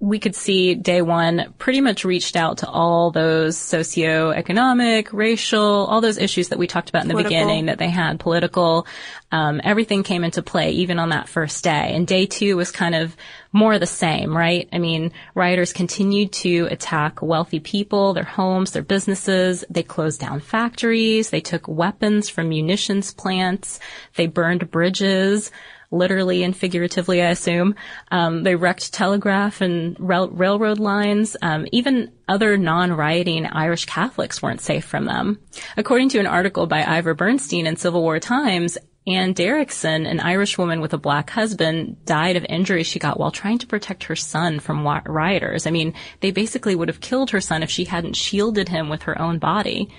we 0.00 0.18
could 0.18 0.34
see 0.34 0.74
day 0.74 1.02
one 1.02 1.52
pretty 1.58 1.82
much 1.82 2.04
reached 2.04 2.34
out 2.34 2.58
to 2.58 2.68
all 2.68 3.10
those 3.10 3.56
socioeconomic, 3.58 5.12
racial, 5.12 5.60
all 5.60 6.00
those 6.00 6.16
issues 6.16 6.48
that 6.48 6.58
we 6.58 6.66
talked 6.66 6.88
about 6.88 7.04
in 7.04 7.10
political. 7.10 7.30
the 7.30 7.44
beginning 7.44 7.66
that 7.66 7.78
they 7.78 7.90
had, 7.90 8.18
political, 8.18 8.86
um, 9.32 9.60
everything 9.62 10.02
came 10.02 10.24
into 10.24 10.42
play 10.42 10.70
even 10.70 10.98
on 10.98 11.10
that 11.10 11.28
first 11.28 11.62
day. 11.62 11.92
And 11.94 12.06
day 12.06 12.24
two 12.24 12.56
was 12.56 12.70
kind 12.70 12.94
of 12.94 13.14
more 13.52 13.78
the 13.78 13.86
same, 13.86 14.34
right? 14.34 14.66
I 14.72 14.78
mean, 14.78 15.12
rioters 15.34 15.74
continued 15.74 16.32
to 16.32 16.68
attack 16.70 17.20
wealthy 17.20 17.60
people, 17.60 18.14
their 18.14 18.24
homes, 18.24 18.70
their 18.70 18.82
businesses. 18.82 19.62
They 19.68 19.82
closed 19.82 20.20
down 20.20 20.40
factories. 20.40 21.28
They 21.28 21.40
took 21.40 21.68
weapons 21.68 22.30
from 22.30 22.48
munitions 22.48 23.12
plants. 23.12 23.78
They 24.14 24.26
burned 24.26 24.70
bridges 24.70 25.50
literally 25.90 26.42
and 26.42 26.56
figuratively, 26.56 27.22
I 27.22 27.30
assume. 27.30 27.74
Um, 28.10 28.42
they 28.42 28.54
wrecked 28.54 28.92
telegraph 28.92 29.60
and 29.60 29.96
rail- 29.98 30.30
railroad 30.30 30.78
lines. 30.78 31.36
Um, 31.42 31.66
even 31.72 32.12
other 32.28 32.56
non-rioting 32.56 33.46
Irish 33.46 33.84
Catholics 33.84 34.42
weren't 34.42 34.60
safe 34.60 34.84
from 34.84 35.04
them. 35.04 35.38
According 35.76 36.10
to 36.10 36.18
an 36.18 36.26
article 36.26 36.66
by 36.66 36.84
Iver 36.84 37.14
Bernstein 37.14 37.66
in 37.66 37.76
Civil 37.76 38.02
War 38.02 38.18
Times, 38.18 38.78
Anne 39.08 39.34
Derrickson, 39.34 40.08
an 40.08 40.18
Irish 40.18 40.58
woman 40.58 40.80
with 40.80 40.92
a 40.92 40.98
black 40.98 41.30
husband, 41.30 42.04
died 42.04 42.34
of 42.34 42.44
injuries 42.48 42.88
she 42.88 42.98
got 42.98 43.20
while 43.20 43.30
trying 43.30 43.58
to 43.58 43.66
protect 43.66 44.04
her 44.04 44.16
son 44.16 44.58
from 44.58 44.84
rioters. 44.84 45.64
I 45.64 45.70
mean, 45.70 45.94
they 46.20 46.32
basically 46.32 46.74
would 46.74 46.88
have 46.88 47.00
killed 47.00 47.30
her 47.30 47.40
son 47.40 47.62
if 47.62 47.70
she 47.70 47.84
hadn't 47.84 48.16
shielded 48.16 48.68
him 48.68 48.88
with 48.88 49.02
her 49.02 49.20
own 49.20 49.38
body. 49.38 49.90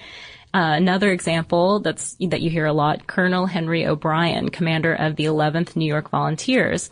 Uh, 0.57 0.73
another 0.73 1.11
example 1.11 1.81
that's 1.81 2.15
that 2.19 2.41
you 2.41 2.49
hear 2.49 2.65
a 2.65 2.73
lot, 2.73 3.05
Colonel 3.05 3.45
Henry 3.45 3.85
O'Brien, 3.85 4.49
commander 4.49 4.91
of 4.91 5.15
the 5.15 5.25
11th 5.25 5.75
New 5.75 5.85
York 5.85 6.09
Volunteers. 6.09 6.89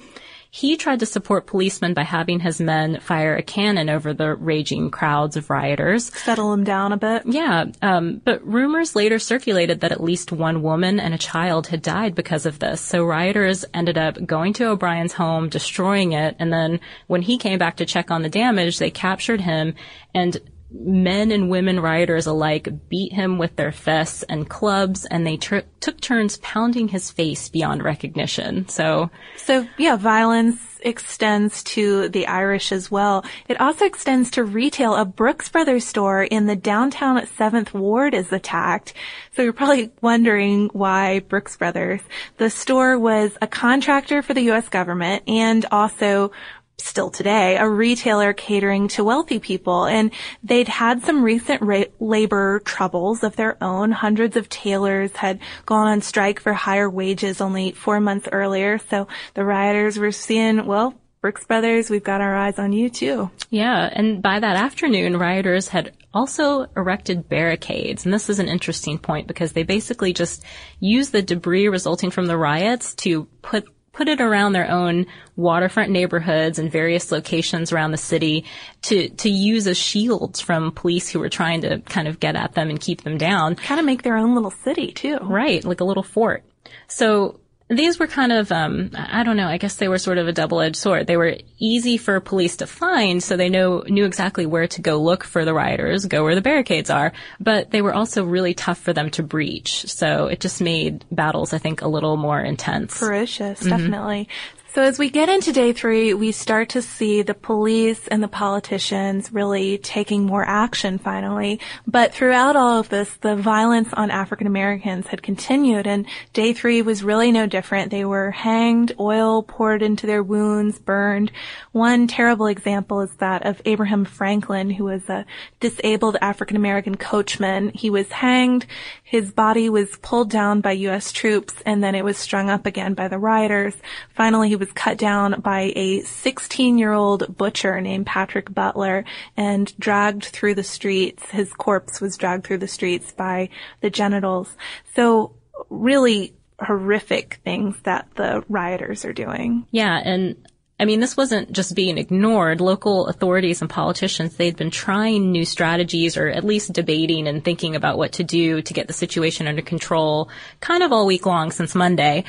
He 0.51 0.77
tried 0.77 0.99
to 0.99 1.07
support 1.07 1.47
policemen 1.47 1.95
by 1.95 2.03
having 2.03 2.39
his 2.39 2.61
men 2.61 2.99
fire 2.99 3.35
a 3.35 3.41
cannon 3.41 3.89
over 3.89 4.13
the 4.13 4.35
raging 4.35 4.91
crowds 4.91 5.35
of 5.35 5.49
rioters. 5.49 6.13
Settle 6.13 6.51
them 6.51 6.63
down 6.63 6.91
a 6.91 6.97
bit. 6.97 7.23
Yeah, 7.25 7.65
um, 7.81 8.21
but 8.23 8.45
rumors 8.45 8.95
later 8.95 9.17
circulated 9.17 9.79
that 9.79 9.91
at 9.91 10.03
least 10.03 10.31
one 10.31 10.61
woman 10.61 10.99
and 10.99 11.15
a 11.15 11.17
child 11.17 11.65
had 11.65 11.81
died 11.81 12.13
because 12.13 12.45
of 12.45 12.59
this. 12.59 12.81
So 12.81 13.03
rioters 13.03 13.65
ended 13.73 13.97
up 13.97 14.23
going 14.23 14.53
to 14.53 14.69
O'Brien's 14.69 15.13
home, 15.13 15.49
destroying 15.49 16.11
it, 16.11 16.35
and 16.37 16.53
then 16.53 16.81
when 17.07 17.23
he 17.23 17.39
came 17.39 17.57
back 17.57 17.77
to 17.77 17.85
check 17.87 18.11
on 18.11 18.21
the 18.21 18.29
damage, 18.29 18.77
they 18.77 18.91
captured 18.91 19.41
him 19.41 19.73
and 20.13 20.39
men 20.79 21.31
and 21.31 21.49
women 21.49 21.79
rioters 21.79 22.27
alike 22.27 22.67
beat 22.89 23.13
him 23.13 23.37
with 23.37 23.55
their 23.55 23.71
fists 23.71 24.23
and 24.23 24.49
clubs 24.49 25.05
and 25.05 25.25
they 25.25 25.37
tr- 25.37 25.59
took 25.79 25.99
turns 26.01 26.37
pounding 26.37 26.87
his 26.87 27.11
face 27.11 27.49
beyond 27.49 27.83
recognition. 27.83 28.67
So, 28.67 29.09
so 29.37 29.67
yeah, 29.77 29.95
violence 29.95 30.75
extends 30.85 31.63
to 31.63 32.07
the 32.09 32.27
Irish 32.27 32.71
as 32.71 32.91
well. 32.91 33.25
It 33.49 33.59
also 33.59 33.85
extends 33.85 34.31
to 34.31 34.43
retail. 34.43 34.95
A 34.95 35.03
Brooks 35.03 35.49
Brothers 35.49 35.85
store 35.85 36.23
in 36.23 36.45
the 36.45 36.55
downtown 36.55 37.19
7th 37.21 37.73
Ward 37.73 38.13
is 38.13 38.31
attacked. 38.31 38.93
So 39.35 39.41
you're 39.41 39.53
probably 39.53 39.91
wondering 40.01 40.69
why 40.73 41.19
Brooks 41.21 41.57
Brothers. 41.57 42.01
The 42.37 42.49
store 42.49 42.99
was 42.99 43.35
a 43.41 43.47
contractor 43.47 44.21
for 44.21 44.33
the 44.33 44.43
U.S. 44.43 44.69
government 44.69 45.23
and 45.27 45.65
also 45.71 46.31
still 46.77 47.09
today, 47.09 47.57
a 47.57 47.67
retailer 47.67 48.33
catering 48.33 48.87
to 48.89 49.03
wealthy 49.03 49.39
people. 49.39 49.85
And 49.85 50.11
they'd 50.43 50.67
had 50.67 51.03
some 51.03 51.23
recent 51.23 51.61
ra- 51.61 51.83
labor 51.99 52.59
troubles 52.59 53.23
of 53.23 53.35
their 53.35 53.61
own. 53.63 53.91
Hundreds 53.91 54.35
of 54.35 54.49
tailors 54.49 55.15
had 55.15 55.39
gone 55.65 55.87
on 55.87 56.01
strike 56.01 56.39
for 56.39 56.53
higher 56.53 56.89
wages 56.89 57.41
only 57.41 57.71
four 57.71 57.99
months 57.99 58.27
earlier. 58.31 58.77
So 58.77 59.07
the 59.33 59.45
rioters 59.45 59.97
were 59.97 60.11
seeing, 60.11 60.65
well, 60.65 60.93
Brooks 61.25 61.45
Brothers, 61.45 61.89
we've 61.89 62.03
got 62.03 62.21
our 62.21 62.35
eyes 62.35 62.59
on 62.59 62.71
you 62.71 62.87
too. 62.87 63.31
Yeah, 63.49 63.89
and 63.91 64.21
by 64.21 64.39
that 64.39 64.57
afternoon, 64.57 65.17
rioters 65.17 65.67
had 65.67 65.97
also 66.13 66.67
erected 66.77 67.27
barricades. 67.27 68.05
And 68.05 68.13
this 68.13 68.29
is 68.29 68.37
an 68.37 68.47
interesting 68.47 68.99
point 68.99 69.25
because 69.25 69.53
they 69.53 69.63
basically 69.63 70.13
just 70.13 70.43
used 70.79 71.11
the 71.11 71.23
debris 71.23 71.67
resulting 71.67 72.11
from 72.11 72.27
the 72.27 72.37
riots 72.37 72.93
to 72.97 73.25
put 73.41 73.67
put 73.95 74.09
it 74.09 74.19
around 74.19 74.51
their 74.51 74.69
own 74.69 75.05
waterfront 75.37 75.89
neighborhoods 75.89 76.59
and 76.59 76.71
various 76.71 77.11
locations 77.11 77.71
around 77.71 77.91
the 77.91 77.97
city 77.97 78.45
to, 78.81 79.09
to 79.09 79.29
use 79.29 79.65
as 79.67 79.77
shields 79.77 80.41
from 80.41 80.71
police 80.71 81.09
who 81.09 81.19
were 81.19 81.29
trying 81.29 81.61
to 81.61 81.79
kind 81.81 82.07
of 82.07 82.19
get 82.19 82.35
at 82.35 82.53
them 82.53 82.69
and 82.69 82.79
keep 82.79 83.03
them 83.03 83.17
down. 83.17 83.55
Kind 83.55 83.79
of 83.79 83.85
make 83.85 84.03
their 84.03 84.17
own 84.17 84.35
little 84.35 84.51
city 84.51 84.91
too. 84.91 85.17
Right, 85.21 85.63
like 85.63 85.79
a 85.79 85.85
little 85.85 86.03
fort. 86.03 86.43
So 86.87 87.39
these 87.67 87.97
were 87.97 88.05
kind 88.05 88.31
of, 88.31 88.51
um, 88.51 88.91
I 88.93 89.23
don't 89.23 89.37
know, 89.37 89.47
I 89.47 89.57
guess 89.57 89.77
they 89.77 89.87
were 89.87 89.97
sort 89.97 90.19
of 90.19 90.27
a 90.27 90.31
double-edged 90.31 90.75
sword. 90.75 91.07
They 91.07 91.17
were 91.17 91.37
easy 91.57 91.97
for 91.97 92.19
police 92.19 92.57
to 92.57 92.67
find, 92.67 93.23
so 93.23 93.35
they 93.35 93.49
know, 93.49 93.83
knew 93.87 94.05
exactly 94.05 94.45
where 94.45 94.67
to 94.67 94.81
go 94.81 95.01
look 95.01 95.23
for 95.23 95.45
the 95.45 95.53
rioters, 95.53 96.05
go 96.05 96.23
where 96.23 96.35
the 96.35 96.41
barricades 96.41 96.91
are, 96.91 97.11
but 97.39 97.71
they 97.71 97.81
were 97.81 97.93
also 97.93 98.23
really 98.23 98.53
tough 98.53 98.77
for 98.77 98.93
them 98.93 99.09
to 99.11 99.23
breach. 99.23 99.87
So 99.87 100.27
it 100.27 100.41
just 100.41 100.61
made 100.61 101.05
battles, 101.11 101.53
I 101.53 101.57
think, 101.57 101.81
a 101.81 101.87
little 101.87 102.17
more 102.17 102.39
intense. 102.39 102.95
Ferocious, 102.95 103.59
mm-hmm. 103.61 103.69
definitely. 103.69 104.29
So 104.75 104.81
as 104.81 104.99
we 104.99 105.09
get 105.09 105.29
into 105.29 105.53
day 105.53 105.71
three, 105.71 106.13
we 106.13 106.33
start 106.33 106.67
to 106.71 106.81
see 106.81 107.21
the 107.21 107.33
police 107.33 108.09
and 108.09 108.21
the 108.21 108.27
politicians 108.27 109.31
really 109.31 109.77
taking 109.77 110.25
more 110.25 110.43
action 110.45 110.97
finally. 110.97 111.61
But 111.87 112.13
throughout 112.13 112.57
all 112.57 112.81
of 112.81 112.89
this, 112.89 113.09
the 113.21 113.37
violence 113.37 113.87
on 113.93 114.11
African 114.11 114.47
Americans 114.47 115.07
had 115.07 115.23
continued 115.23 115.87
and 115.87 116.05
day 116.33 116.51
three 116.51 116.81
was 116.81 117.05
really 117.05 117.31
no 117.31 117.45
different. 117.45 117.89
They 117.89 118.03
were 118.03 118.31
hanged, 118.31 118.91
oil 118.99 119.43
poured 119.43 119.81
into 119.81 120.07
their 120.07 120.21
wounds, 120.21 120.77
burned. 120.77 121.31
One 121.71 122.05
terrible 122.05 122.47
example 122.47 122.99
is 122.99 123.15
that 123.19 123.45
of 123.45 123.61
Abraham 123.63 124.03
Franklin, 124.03 124.69
who 124.69 124.83
was 124.83 125.07
a 125.07 125.25
disabled 125.61 126.17
African 126.19 126.57
American 126.57 126.95
coachman. 126.95 127.69
He 127.69 127.89
was 127.89 128.11
hanged. 128.11 128.65
His 129.05 129.31
body 129.31 129.69
was 129.69 129.95
pulled 130.01 130.29
down 130.31 130.59
by 130.59 130.73
U.S. 130.73 131.13
troops 131.13 131.53
and 131.65 131.81
then 131.81 131.95
it 131.95 132.03
was 132.03 132.17
strung 132.17 132.49
up 132.49 132.65
again 132.65 132.93
by 132.93 133.07
the 133.07 133.17
rioters. 133.17 133.75
Finally, 134.13 134.49
he 134.49 134.57
was 134.57 134.64
was 134.65 134.73
cut 134.73 134.97
down 134.97 135.39
by 135.41 135.71
a 135.75 136.01
16 136.01 136.77
year 136.77 136.91
old 136.91 137.37
butcher 137.37 137.79
named 137.81 138.05
Patrick 138.05 138.53
Butler 138.53 139.05
and 139.37 139.77
dragged 139.77 140.25
through 140.25 140.55
the 140.55 140.63
streets. 140.63 141.29
His 141.29 141.53
corpse 141.53 142.01
was 142.01 142.17
dragged 142.17 142.45
through 142.45 142.57
the 142.57 142.67
streets 142.67 143.11
by 143.11 143.49
the 143.81 143.89
genitals. 143.89 144.55
So 144.95 145.35
really 145.69 146.33
horrific 146.59 147.39
things 147.43 147.75
that 147.83 148.07
the 148.15 148.43
rioters 148.49 149.05
are 149.05 149.13
doing. 149.13 149.67
Yeah. 149.71 150.01
And 150.03 150.47
I 150.79 150.85
mean, 150.85 150.99
this 150.99 151.15
wasn't 151.15 151.53
just 151.53 151.75
being 151.75 151.97
ignored. 151.97 152.59
Local 152.59 153.07
authorities 153.07 153.61
and 153.61 153.69
politicians, 153.69 154.35
they'd 154.35 154.57
been 154.57 154.71
trying 154.71 155.31
new 155.31 155.45
strategies 155.45 156.17
or 156.17 156.27
at 156.27 156.43
least 156.43 156.73
debating 156.73 157.27
and 157.27 157.45
thinking 157.45 157.75
about 157.75 157.97
what 157.97 158.13
to 158.13 158.23
do 158.23 158.61
to 158.61 158.73
get 158.73 158.87
the 158.87 158.93
situation 158.93 159.47
under 159.47 159.61
control 159.61 160.29
kind 160.59 160.83
of 160.83 160.91
all 160.91 161.05
week 161.05 161.25
long 161.25 161.51
since 161.51 161.75
Monday. 161.75 162.25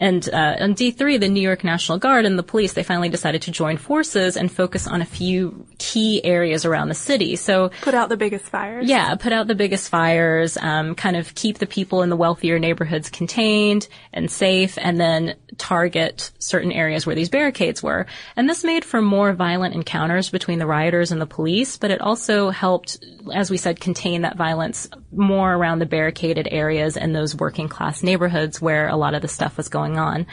And 0.00 0.28
uh, 0.32 0.56
on 0.60 0.74
D3, 0.74 1.18
the 1.18 1.28
New 1.28 1.40
York 1.40 1.64
National 1.64 1.98
Guard 1.98 2.24
and 2.24 2.38
the 2.38 2.42
police, 2.42 2.72
they 2.74 2.82
finally 2.82 3.08
decided 3.08 3.42
to 3.42 3.50
join 3.50 3.76
forces 3.76 4.36
and 4.36 4.50
focus 4.50 4.86
on 4.86 5.02
a 5.02 5.04
few 5.04 5.66
key 5.78 6.24
areas 6.24 6.64
around 6.64 6.88
the 6.88 6.94
city. 6.94 7.36
So 7.36 7.70
put 7.82 7.94
out 7.94 8.08
the 8.08 8.16
biggest 8.16 8.44
fires. 8.44 8.88
Yeah, 8.88 9.14
put 9.16 9.32
out 9.32 9.48
the 9.48 9.54
biggest 9.54 9.88
fires, 9.88 10.56
um, 10.56 10.94
kind 10.94 11.16
of 11.16 11.34
keep 11.34 11.58
the 11.58 11.66
people 11.66 12.02
in 12.02 12.10
the 12.10 12.16
wealthier 12.16 12.58
neighborhoods 12.58 13.10
contained 13.10 13.88
and 14.12 14.30
safe, 14.30 14.78
and 14.80 15.00
then 15.00 15.34
target 15.56 16.30
certain 16.38 16.70
areas 16.70 17.06
where 17.06 17.16
these 17.16 17.28
barricades 17.28 17.82
were. 17.82 18.06
And 18.36 18.48
this 18.48 18.64
made 18.64 18.84
for 18.84 19.02
more 19.02 19.32
violent 19.32 19.74
encounters 19.74 20.30
between 20.30 20.58
the 20.58 20.66
rioters 20.66 21.10
and 21.10 21.20
the 21.20 21.26
police, 21.26 21.76
but 21.76 21.90
it 21.90 22.00
also 22.00 22.50
helped, 22.50 23.04
as 23.34 23.50
we 23.50 23.56
said, 23.56 23.80
contain 23.80 24.22
that 24.22 24.36
violence 24.36 24.88
more 25.10 25.52
around 25.52 25.80
the 25.80 25.86
barricaded 25.86 26.48
areas 26.50 26.96
and 26.96 27.14
those 27.14 27.34
working 27.34 27.68
class 27.68 28.02
neighborhoods 28.02 28.60
where 28.60 28.88
a 28.88 28.96
lot 28.96 29.14
of 29.14 29.22
the 29.22 29.28
stuff 29.28 29.56
was 29.56 29.68
going 29.68 29.87
going 29.88 29.98
on. 29.98 30.26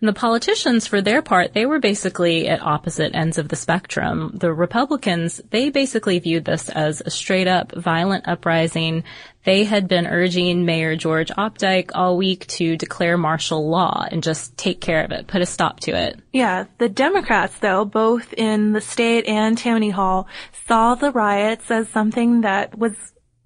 And 0.00 0.08
the 0.08 0.20
politicians, 0.20 0.86
for 0.86 1.00
their 1.00 1.22
part, 1.22 1.54
they 1.54 1.64
were 1.64 1.78
basically 1.78 2.46
at 2.46 2.60
opposite 2.60 3.14
ends 3.14 3.38
of 3.38 3.48
the 3.48 3.56
spectrum. 3.56 4.32
The 4.34 4.52
Republicans, 4.52 5.40
they 5.50 5.70
basically 5.70 6.18
viewed 6.18 6.44
this 6.44 6.68
as 6.68 7.00
a 7.00 7.10
straight 7.10 7.48
up 7.48 7.72
violent 7.72 8.28
uprising. 8.28 9.04
They 9.44 9.64
had 9.64 9.88
been 9.88 10.06
urging 10.06 10.66
Mayor 10.66 10.96
George 10.96 11.30
Opdyke 11.30 11.92
all 11.94 12.18
week 12.18 12.46
to 12.48 12.76
declare 12.76 13.16
martial 13.16 13.68
law 13.68 14.06
and 14.10 14.22
just 14.22 14.58
take 14.58 14.80
care 14.80 15.04
of 15.04 15.10
it, 15.10 15.26
put 15.26 15.40
a 15.40 15.46
stop 15.46 15.80
to 15.80 15.92
it. 15.92 16.20
Yeah, 16.32 16.64
the 16.76 16.90
Democrats, 16.90 17.58
though, 17.60 17.86
both 17.86 18.34
in 18.34 18.72
the 18.72 18.82
state 18.82 19.26
and 19.26 19.56
Tammany 19.56 19.90
Hall, 19.90 20.26
saw 20.66 20.96
the 20.96 21.12
riots 21.12 21.70
as 21.70 21.88
something 21.88 22.42
that 22.42 22.76
was 22.76 22.92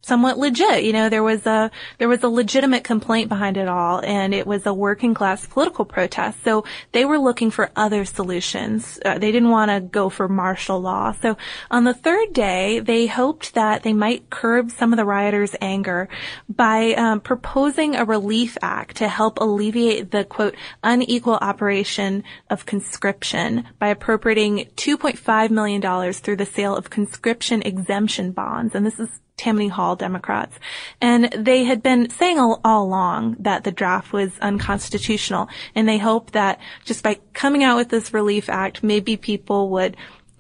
somewhat 0.01 0.39
legit. 0.39 0.85
You 0.85 0.93
know, 0.93 1.09
there 1.09 1.23
was 1.23 1.47
a, 1.47 1.71
there 1.99 2.09
was 2.09 2.23
a 2.23 2.29
legitimate 2.29 2.85
complaint 2.85 3.29
behind 3.29 3.57
it 3.57 3.69
all 3.69 4.01
and 4.05 4.33
it 4.33 4.47
was 4.47 4.65
a 4.67 4.73
working 4.73 5.15
class 5.15 5.47
political 5.47 5.85
protest. 5.85 6.43
So 6.45 6.65
they 6.93 7.05
were 7.05 7.19
looking 7.19 7.51
for 7.51 7.71
other 7.77 8.05
solutions. 8.05 8.99
Uh, 9.05 9.19
they 9.19 9.33
didn't 9.33 9.51
want 9.51 9.71
to 9.71 9.81
go 9.81 10.09
for 10.09 10.29
martial 10.29 10.81
law. 10.81 11.13
So 11.13 11.37
on 11.71 11.85
the 11.85 11.95
third 11.95 12.33
day, 12.33 12.81
they 12.81 13.07
hoped 13.07 13.55
that 13.55 13.83
they 13.83 13.93
might 13.93 14.31
curb 14.31 14.71
some 14.71 14.93
of 14.93 14.97
the 14.97 15.05
rioters' 15.05 15.57
anger 15.61 16.09
by 16.49 16.95
um, 16.95 17.21
proposing 17.21 17.97
a 17.97 18.05
relief 18.05 18.57
act 18.63 18.97
to 18.99 19.09
help 19.09 19.39
alleviate 19.41 20.11
the 20.11 20.25
quote 20.25 20.55
unequal 20.83 21.39
operation 21.41 22.25
of 22.51 22.67
conscription 22.67 23.65
by 23.79 23.89
appropriating 23.89 24.69
2.5 24.77 25.51
million 25.51 25.81
dollars 25.81 26.21
through 26.21 26.37
the 26.37 26.47
sale 26.47 26.77
of 26.77 26.91
conscription 26.91 27.63
exemption 27.63 28.33
bonds. 28.33 28.75
And 28.75 28.87
this 28.87 28.99
is 28.99 29.09
Tammany 29.39 29.69
Hall 29.69 29.97
Democrats. 29.97 30.59
And 31.01 31.33
they 31.33 31.65
had 31.65 31.83
been 31.83 32.11
saying 32.11 32.39
all, 32.39 32.61
all, 32.65 32.85
along 32.85 33.37
that 33.41 33.65
the 33.65 33.73
draft 33.73 34.13
was 34.13 34.39
unconstitutional. 34.41 35.49
And 35.75 35.89
they 35.89 35.99
hoped 35.99 36.35
that 36.35 36.61
just 36.85 37.03
by 37.03 37.19
coming 37.33 37.65
out 37.65 37.77
with 37.77 37.89
this 37.89 38.13
relief 38.13 38.49
act, 38.49 38.83
maybe 38.83 39.17
people 39.17 39.71
would 39.71 39.97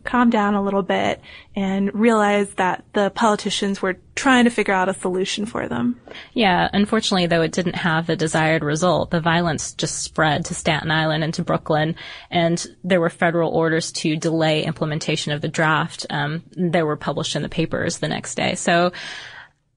calm 0.08 0.30
down 0.30 0.54
a 0.54 0.62
little 0.62 0.82
bit 0.82 1.20
and 1.54 1.94
realize 1.94 2.48
that 2.54 2.82
the 2.94 3.10
politicians 3.10 3.82
were 3.82 3.98
trying 4.14 4.44
to 4.44 4.50
figure 4.50 4.72
out 4.72 4.88
a 4.88 4.94
solution 4.94 5.44
for 5.44 5.68
them. 5.68 6.00
Yeah, 6.32 6.68
unfortunately 6.72 7.26
though 7.26 7.42
it 7.42 7.52
didn't 7.52 7.76
have 7.76 8.06
the 8.06 8.16
desired 8.16 8.64
result. 8.64 9.10
The 9.10 9.20
violence 9.20 9.72
just 9.72 10.02
spread 10.02 10.46
to 10.46 10.54
Staten 10.54 10.90
Island 10.90 11.24
and 11.24 11.34
to 11.34 11.44
Brooklyn 11.44 11.94
and 12.30 12.66
there 12.82 13.00
were 13.00 13.10
federal 13.10 13.50
orders 13.50 13.92
to 13.92 14.16
delay 14.16 14.64
implementation 14.64 15.32
of 15.32 15.42
the 15.42 15.48
draft. 15.48 16.06
Um, 16.08 16.42
they 16.56 16.82
were 16.82 16.96
published 16.96 17.36
in 17.36 17.42
the 17.42 17.48
papers 17.50 17.98
the 17.98 18.08
next 18.08 18.34
day. 18.34 18.54
So, 18.54 18.92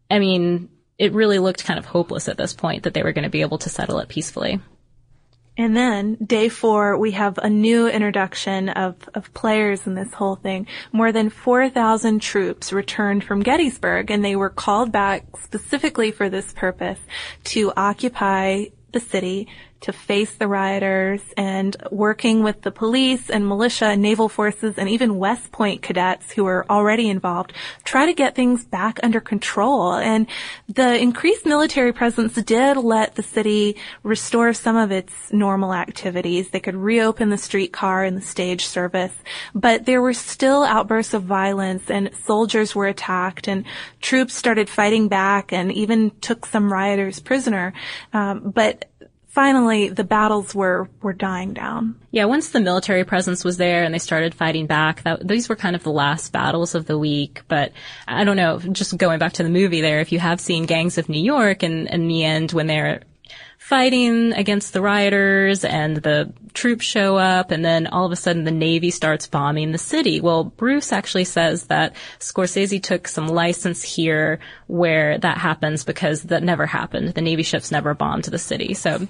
I 0.10 0.20
mean, 0.20 0.70
it 0.98 1.14
really 1.14 1.40
looked 1.40 1.66
kind 1.66 1.80
of 1.80 1.86
hopeless 1.86 2.30
at 2.30 2.38
this 2.38 2.54
point 2.54 2.84
that 2.84 2.94
they 2.94 3.04
were 3.04 3.12
going 3.12 3.24
to 3.24 3.30
be 3.30 3.42
able 3.42 3.58
to 3.58 3.70
settle 3.70 4.00
it 4.00 4.08
peacefully. 4.08 4.62
And 5.58 5.76
then 5.76 6.16
day 6.16 6.50
four, 6.50 6.98
we 6.98 7.12
have 7.12 7.38
a 7.38 7.50
new 7.50 7.88
introduction 7.88 8.70
of, 8.70 8.96
of 9.14 9.34
players 9.34 9.86
in 9.86 9.96
this 9.96 10.14
whole 10.14 10.36
thing. 10.36 10.66
More 10.92 11.12
than 11.12 11.30
4,000 11.30 12.22
troops 12.22 12.72
returned 12.72 13.24
from 13.24 13.44
Gettysburg 13.44 14.10
and 14.10 14.24
they 14.24 14.36
were 14.36 14.50
called 14.50 14.92
back 14.92 15.26
specifically 15.42 16.12
for 16.12 16.30
this 16.30 16.54
purpose 16.54 17.00
to 17.46 17.74
occupy 17.76 18.66
the 18.94 19.00
city 19.00 19.48
to 19.82 19.92
face 19.92 20.36
the 20.36 20.48
rioters 20.48 21.22
and 21.36 21.76
working 21.90 22.44
with 22.44 22.62
the 22.62 22.72
police 22.72 23.30
and 23.30 23.48
militia 23.48 23.86
and 23.86 24.02
naval 24.02 24.30
forces 24.30 24.78
and 24.78 24.88
even 24.88 25.18
West 25.18 25.52
Point 25.52 25.82
cadets 25.82 26.32
who 26.32 26.44
were 26.44 26.66
already 26.70 27.10
involved, 27.10 27.54
try 27.84 28.06
to 28.06 28.14
get 28.14 28.36
things 28.36 28.64
back 28.64 29.00
under 29.02 29.20
control. 29.20 29.94
And 29.94 30.28
the 30.70 30.98
increased 30.98 31.48
military 31.48 31.94
presence 31.94 32.36
did 32.36 32.78
let 32.78 33.16
the 33.16 33.24
city 33.24 33.76
restore 34.04 34.54
some 34.54 34.78
of 34.78 34.92
its 34.92 35.34
normal 35.34 35.74
activities. 35.74 36.50
They 36.50 36.60
could 36.60 36.76
reopen 36.76 37.30
the 37.30 37.38
streetcar 37.38 38.04
and 38.04 38.16
the 38.16 38.22
stage 38.22 38.66
service, 38.66 39.14
but 39.56 39.86
there 39.86 40.02
were 40.02 40.14
still 40.14 40.64
outbursts 40.64 41.16
of 41.16 41.24
violence 41.24 41.90
and 41.90 42.12
soldiers 42.24 42.76
were 42.76 42.88
attacked 42.88 43.48
and 43.48 43.66
troops 44.00 44.36
started 44.36 44.70
fighting 44.70 45.08
back 45.08 45.52
and 45.52 45.72
even 45.72 46.12
took 46.22 46.46
some 46.46 46.72
rioters 46.72 47.20
prisoner. 47.20 47.74
Um, 48.14 48.52
but 48.52 48.91
finally 49.32 49.88
the 49.88 50.04
battles 50.04 50.54
were 50.54 50.90
were 51.02 51.14
dying 51.14 51.54
down. 51.54 51.96
Yeah, 52.12 52.26
once 52.26 52.50
the 52.50 52.60
military 52.60 53.04
presence 53.04 53.44
was 53.44 53.58
there 53.58 53.84
and 53.84 53.94
they 53.94 54.00
started 54.00 54.36
fighting 54.36 54.68
back, 54.68 55.04
that, 55.04 55.28
these 55.28 55.50
were 55.50 55.56
kind 55.56 55.76
of 55.76 55.84
the 55.84 55.92
last 55.92 56.32
battles 56.32 56.76
of 56.76 56.86
the 56.86 56.98
week. 56.98 57.42
But 57.48 57.72
I 58.08 58.24
don't 58.24 58.38
know, 58.38 58.60
just 58.60 58.98
going 58.98 59.20
back 59.20 59.34
to 59.34 59.44
the 59.44 59.50
movie 59.50 59.82
there, 59.82 60.02
if 60.02 60.12
you 60.12 60.20
have 60.20 60.40
seen 60.40 60.66
Gangs 60.66 60.98
of 60.98 61.10
New 61.10 61.22
York 61.22 61.64
and 61.64 61.88
in 61.88 62.08
the 62.08 62.24
end 62.24 62.52
when 62.52 62.68
they're 62.68 63.04
fighting 63.58 64.34
against 64.34 64.74
the 64.74 64.82
rioters 64.82 65.64
and 65.64 65.98
the 65.98 66.34
troops 66.54 66.84
show 66.84 67.16
up 67.16 67.52
and 67.52 67.64
then 67.64 67.88
all 67.88 68.06
of 68.06 68.12
a 68.12 68.16
sudden 68.16 68.44
the 68.44 68.52
Navy 68.52 68.90
starts 68.90 69.28
bombing 69.28 69.72
the 69.72 69.78
city. 69.78 70.20
Well, 70.20 70.44
Bruce 70.44 70.92
actually 70.92 71.24
says 71.24 71.68
that 71.68 71.96
Scorsese 72.20 72.84
took 72.84 73.08
some 73.08 73.28
license 73.28 73.82
here 73.82 74.40
where 74.68 75.20
that 75.20 75.38
happens 75.38 75.86
because 75.86 76.24
that 76.24 76.44
never 76.44 76.66
happened. 76.66 77.14
The 77.14 77.22
Navy 77.22 77.44
ships 77.44 77.72
never 77.72 77.94
bombed 77.94 78.26
the 78.26 78.40
city. 78.40 78.74
So 78.74 79.08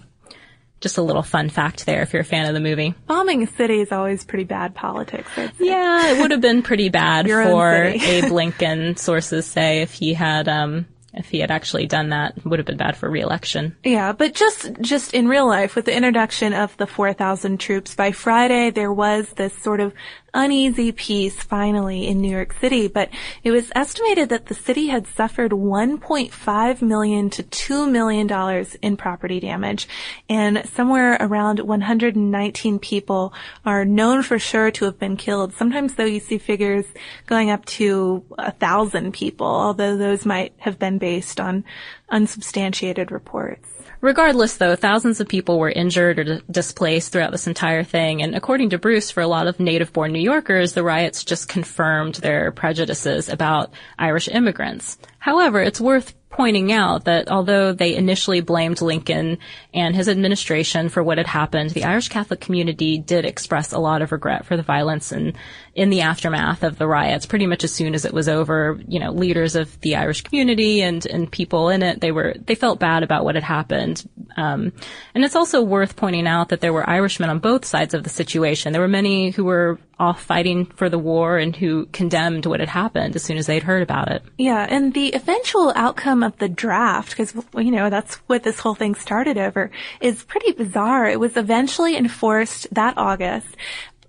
just 0.82 0.98
a 0.98 1.02
little 1.02 1.22
fun 1.22 1.50
fact 1.50 1.86
there 1.86 2.02
if 2.02 2.12
you're 2.12 2.24
a 2.24 2.26
fan 2.26 2.48
of 2.48 2.54
the 2.54 2.60
movie. 2.60 2.94
Bombing 3.08 3.44
a 3.44 3.48
city 3.48 3.80
is 3.80 3.92
always 3.92 4.26
pretty 4.26 4.44
bad 4.44 4.76
politics. 4.76 5.30
Yeah, 5.60 6.12
it 6.12 6.20
would 6.20 6.32
have 6.32 6.42
been 6.42 6.64
pretty 6.64 6.90
bad 6.90 7.28
for 7.30 7.84
Abe 7.86 8.24
Lincoln, 8.32 8.98
sources 8.98 9.46
say, 9.46 9.82
if 9.82 9.94
he 9.94 10.14
had 10.14 10.50
um, 10.50 10.88
if 11.14 11.30
he 11.30 11.40
had 11.40 11.52
actually 11.52 11.88
done 11.88 12.10
that, 12.10 12.34
would 12.46 12.60
have 12.60 12.66
been 12.66 12.78
bad 12.78 12.96
for 12.96 13.10
reelection. 13.10 13.76
Yeah, 13.84 14.14
but 14.14 14.34
just 14.34 14.72
just 14.82 15.14
in 15.14 15.28
real 15.28 15.48
life, 15.48 15.76
with 15.76 15.86
the 15.86 15.96
introduction 15.96 16.54
of 16.54 16.76
the 16.78 16.88
4,000 16.88 17.60
troops, 17.60 17.96
by 17.96 18.12
Friday 18.12 18.70
there 18.70 18.92
was 18.92 19.30
this 19.36 19.54
sort 19.62 19.80
of 19.80 19.94
uneasy 20.34 20.92
peace 20.92 21.36
finally 21.42 22.08
in 22.08 22.22
New 22.22 22.30
York 22.30 22.54
City, 22.60 22.88
but 22.88 23.10
it 23.44 23.52
was 23.52 23.72
estimated 23.76 24.30
that 24.30 24.46
the 24.46 24.54
city 24.54 24.88
had 24.88 25.08
suffered 25.08 25.52
1.5 25.52 26.82
million 26.82 27.30
to 27.30 27.44
2 27.44 27.90
million 27.90 28.28
dollars 28.28 28.76
in 28.76 28.98
property 28.98 29.40
damage, 29.40 29.88
and 30.30 30.68
somewhere 30.74 31.18
around 31.20 31.60
119 31.60 32.80
people 32.80 33.34
are 33.66 33.86
known 33.86 34.24
for 34.24 34.40
sure 34.40 34.72
to 34.72 34.86
have 34.86 35.00
been 35.00 35.18
killed. 35.18 35.54
Sometimes 35.54 35.96
though 35.96 36.06
you 36.06 36.20
see 36.20 36.38
figures 36.38 36.86
going 37.28 37.50
up 37.50 37.66
to 37.66 38.24
a 38.38 38.52
thousand 38.52 39.14
people, 39.14 39.48
although 39.48 39.98
those 39.98 40.26
might 40.26 40.54
have 40.60 40.80
been 40.80 40.98
based 40.98 41.40
on 41.40 41.64
unsubstantiated 42.10 43.12
reports. 43.12 43.81
Regardless, 44.02 44.58
though, 44.58 44.76
thousands 44.76 45.20
of 45.22 45.28
people 45.28 45.60
were 45.60 45.70
injured 45.70 46.18
or 46.18 46.24
d- 46.24 46.42
displaced 46.50 47.12
throughout 47.12 47.32
this 47.32 47.46
entire 47.46 47.84
thing, 47.84 48.24
and 48.24 48.36
according 48.36 48.72
to 48.72 48.80
Bruce, 48.80 49.12
for 49.12 49.22
a 49.22 49.28
lot 49.28 49.46
of 49.46 49.60
native-born 49.60 50.12
New 50.12 50.20
Yorkers, 50.20 50.74
the 50.74 50.84
riots 50.84 51.24
just 51.24 51.48
confirmed 51.48 52.16
their 52.16 52.52
prejudices 52.52 53.30
about 53.30 53.72
Irish 54.00 54.28
immigrants. 54.28 54.98
However, 55.22 55.62
it's 55.62 55.80
worth 55.80 56.16
pointing 56.32 56.72
out 56.72 57.06
that 57.06 57.30
although 57.30 57.74
they 57.74 57.96
initially 57.96 58.42
blamed 58.42 58.82
Lincoln 58.82 59.38
and 59.72 59.96
his 59.96 60.10
administration 60.10 60.90
for 60.90 61.04
what 61.04 61.20
had 61.20 61.28
happened, 61.28 61.70
the 61.70 61.84
Irish 61.84 62.08
Catholic 62.08 62.42
community 62.42 62.98
did 62.98 63.24
express 63.24 63.72
a 63.72 63.78
lot 63.78 64.02
of 64.02 64.12
regret 64.12 64.48
for 64.48 64.58
the 64.58 64.64
violence 64.64 65.12
and 65.12 65.34
in 65.76 65.92
the 65.92 66.02
aftermath 66.02 66.64
of 66.64 66.80
the 66.80 66.88
riots. 66.88 67.28
Pretty 67.28 67.46
much 67.46 67.64
as 67.64 67.72
soon 67.72 67.94
as 67.94 68.04
it 68.04 68.14
was 68.14 68.28
over, 68.28 68.80
you 68.88 69.00
know, 69.00 69.12
leaders 69.12 69.56
of 69.56 69.80
the 69.82 69.96
Irish 69.96 70.22
community 70.22 70.82
and 70.82 71.06
and 71.06 71.32
people 71.32 71.70
in 71.70 71.84
it, 71.84 72.02
they 72.02 72.12
were 72.12 72.34
they 72.48 72.56
felt 72.56 72.80
bad 72.80 73.04
about 73.04 73.24
what 73.24 73.36
had 73.36 73.44
happened. 73.44 74.10
Um, 74.38 74.74
and 75.14 75.24
it's 75.24 75.36
also 75.36 75.62
worth 75.62 75.96
pointing 75.96 76.26
out 76.26 76.50
that 76.50 76.62
there 76.62 76.74
were 76.74 76.90
Irishmen 76.90 77.30
on 77.30 77.38
both 77.38 77.64
sides 77.64 77.94
of 77.94 78.04
the 78.04 78.10
situation. 78.10 78.72
There 78.72 78.82
were 78.82 78.88
many 78.88 79.30
who 79.30 79.44
were 79.44 79.80
off 80.02 80.24
fighting 80.24 80.66
for 80.66 80.90
the 80.90 80.98
war 80.98 81.38
and 81.38 81.56
who 81.56 81.86
condemned 81.94 82.48
what 82.48 82.60
had 82.60 82.68
happened 82.68 83.16
as 83.16 83.22
soon 83.22 83.38
as 83.38 83.46
they'd 83.46 83.62
heard 83.62 83.84
about 83.84 84.12
it. 84.12 84.24
Yeah, 84.38 84.66
and 84.68 84.94
the 84.94 85.14
eventual 85.14 85.72
outcome 85.76 86.24
of 86.24 86.36
the 86.40 86.50
draft, 86.50 87.12
because, 87.12 87.36
you 87.56 87.72
know, 87.72 87.92
that's 87.92 88.16
what 88.28 88.42
this 88.42 88.60
whole 88.60 88.74
thing 88.74 88.96
started 88.96 89.38
over, 89.38 89.70
is 90.02 90.24
pretty 90.24 90.54
bizarre. 90.54 91.06
It 91.06 91.20
was 91.20 91.38
eventually 91.38 91.96
enforced 91.96 92.68
that 92.74 92.98
August. 92.98 93.56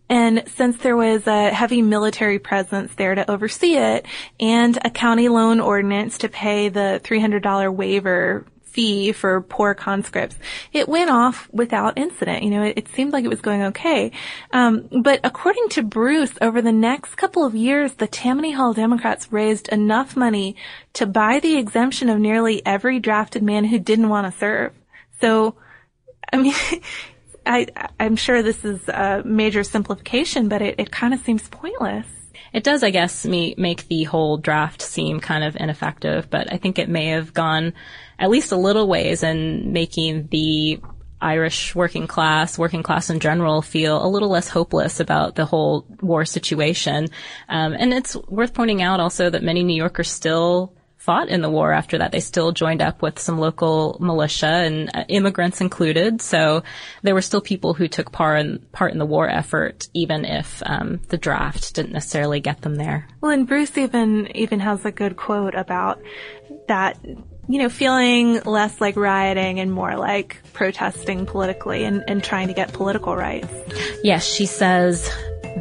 And 0.08 0.44
since 0.56 0.78
there 0.78 0.96
was 0.96 1.26
a 1.26 1.50
heavy 1.50 1.82
military 1.82 2.38
presence 2.38 2.94
there 2.94 3.14
to 3.14 3.30
oversee 3.30 3.76
it 3.76 4.06
and 4.40 4.78
a 4.82 4.90
county 4.90 5.28
loan 5.28 5.60
ordinance 5.60 6.18
to 6.18 6.28
pay 6.28 6.70
the 6.70 7.00
$300 7.04 7.74
waiver 7.74 8.46
fee 8.72 9.12
for 9.12 9.40
poor 9.42 9.74
conscripts. 9.74 10.36
It 10.72 10.88
went 10.88 11.10
off 11.10 11.48
without 11.52 11.98
incident. 11.98 12.42
You 12.42 12.50
know, 12.50 12.62
it, 12.64 12.78
it 12.78 12.88
seemed 12.88 13.12
like 13.12 13.24
it 13.24 13.28
was 13.28 13.40
going 13.40 13.62
okay. 13.62 14.12
Um, 14.52 14.88
but 15.02 15.20
according 15.24 15.68
to 15.70 15.82
Bruce, 15.82 16.32
over 16.40 16.62
the 16.62 16.72
next 16.72 17.16
couple 17.16 17.44
of 17.44 17.54
years, 17.54 17.94
the 17.94 18.06
Tammany 18.06 18.52
Hall 18.52 18.72
Democrats 18.72 19.32
raised 19.32 19.68
enough 19.68 20.16
money 20.16 20.56
to 20.94 21.06
buy 21.06 21.40
the 21.40 21.56
exemption 21.56 22.08
of 22.08 22.18
nearly 22.18 22.64
every 22.66 22.98
drafted 22.98 23.42
man 23.42 23.64
who 23.64 23.78
didn't 23.78 24.08
want 24.08 24.32
to 24.32 24.38
serve. 24.38 24.72
So, 25.20 25.54
I 26.32 26.38
mean, 26.38 26.54
I, 27.46 27.66
I'm 27.98 28.16
sure 28.16 28.42
this 28.42 28.64
is 28.64 28.88
a 28.88 29.22
major 29.24 29.64
simplification, 29.64 30.48
but 30.48 30.62
it, 30.62 30.76
it 30.78 30.90
kind 30.90 31.12
of 31.12 31.20
seems 31.20 31.48
pointless. 31.48 32.06
It 32.52 32.64
does, 32.64 32.82
I 32.82 32.90
guess, 32.90 33.24
me, 33.24 33.54
make 33.56 33.88
the 33.88 34.04
whole 34.04 34.36
draft 34.36 34.82
seem 34.82 35.20
kind 35.20 35.42
of 35.44 35.56
ineffective, 35.56 36.28
but 36.28 36.52
I 36.52 36.58
think 36.58 36.78
it 36.78 36.88
may 36.88 37.08
have 37.08 37.32
gone 37.32 37.72
at 38.18 38.30
least 38.30 38.52
a 38.52 38.56
little 38.56 38.86
ways 38.86 39.22
in 39.22 39.72
making 39.72 40.28
the 40.28 40.80
Irish 41.20 41.74
working 41.74 42.06
class, 42.06 42.58
working 42.58 42.82
class 42.82 43.08
in 43.08 43.20
general, 43.20 43.62
feel 43.62 44.04
a 44.04 44.08
little 44.08 44.28
less 44.28 44.48
hopeless 44.48 45.00
about 45.00 45.36
the 45.36 45.46
whole 45.46 45.86
war 46.00 46.24
situation. 46.24 47.08
Um, 47.48 47.72
and 47.72 47.94
it's 47.94 48.16
worth 48.28 48.52
pointing 48.52 48.82
out 48.82 49.00
also 49.00 49.30
that 49.30 49.42
many 49.42 49.62
New 49.62 49.76
Yorkers 49.76 50.10
still 50.10 50.74
fought 51.02 51.28
in 51.28 51.42
the 51.42 51.50
war 51.50 51.72
after 51.72 51.98
that. 51.98 52.12
They 52.12 52.20
still 52.20 52.52
joined 52.52 52.80
up 52.80 53.02
with 53.02 53.18
some 53.18 53.38
local 53.38 53.96
militia 54.00 54.46
and 54.46 54.88
uh, 54.94 55.04
immigrants 55.08 55.60
included. 55.60 56.22
So 56.22 56.62
there 57.02 57.14
were 57.14 57.22
still 57.22 57.40
people 57.40 57.74
who 57.74 57.88
took 57.88 58.12
part 58.12 58.38
in, 58.38 58.60
part 58.70 58.92
in 58.92 58.98
the 58.98 59.06
war 59.06 59.28
effort, 59.28 59.88
even 59.94 60.24
if 60.24 60.62
um, 60.64 61.00
the 61.08 61.18
draft 61.18 61.74
didn't 61.74 61.92
necessarily 61.92 62.38
get 62.38 62.62
them 62.62 62.76
there. 62.76 63.08
Well, 63.20 63.32
and 63.32 63.48
Bruce 63.48 63.76
even 63.76 64.28
even 64.36 64.60
has 64.60 64.84
a 64.84 64.92
good 64.92 65.16
quote 65.16 65.56
about 65.56 66.00
that 66.68 66.98
you 67.48 67.58
know, 67.58 67.68
feeling 67.68 68.40
less 68.42 68.80
like 68.80 68.94
rioting 68.94 69.58
and 69.58 69.72
more 69.72 69.96
like 69.96 70.40
protesting 70.52 71.26
politically 71.26 71.82
and, 71.82 72.04
and 72.06 72.22
trying 72.22 72.46
to 72.46 72.54
get 72.54 72.72
political 72.72 73.16
rights. 73.16 73.52
Yes, 74.04 74.24
she 74.24 74.46
says 74.46 75.10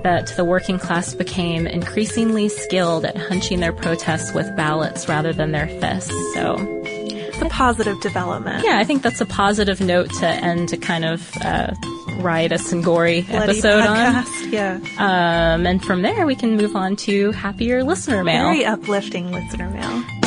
that 0.03 0.33
the 0.35 0.43
working 0.43 0.79
class 0.79 1.13
became 1.13 1.67
increasingly 1.67 2.49
skilled 2.49 3.05
at 3.05 3.17
hunching 3.17 3.59
their 3.59 3.73
protests 3.73 4.33
with 4.33 4.55
ballots 4.55 5.07
rather 5.07 5.33
than 5.33 5.51
their 5.51 5.67
fists. 5.67 6.13
So 6.33 6.55
it's 6.85 7.41
a 7.41 7.45
positive 7.49 7.99
development. 8.01 8.63
Yeah, 8.65 8.77
I 8.77 8.83
think 8.83 9.03
that's 9.03 9.21
a 9.21 9.25
positive 9.25 9.81
note 9.81 10.11
to 10.15 10.27
end 10.27 10.73
a 10.73 10.77
kind 10.77 11.05
of 11.05 11.31
uh, 11.41 11.73
riotous 12.17 12.71
and 12.71 12.83
gory 12.83 13.21
Bloody 13.21 13.51
episode 13.51 13.83
podcast, 13.83 14.43
on. 14.45 14.51
Yeah. 14.51 14.79
Um, 14.97 15.65
and 15.65 15.83
from 15.83 16.01
there, 16.01 16.25
we 16.25 16.35
can 16.35 16.55
move 16.55 16.75
on 16.75 16.95
to 16.97 17.31
happier 17.31 17.83
listener 17.83 18.23
mail. 18.23 18.43
Very 18.43 18.65
uplifting 18.65 19.31
listener 19.31 19.69
mail. 19.69 20.20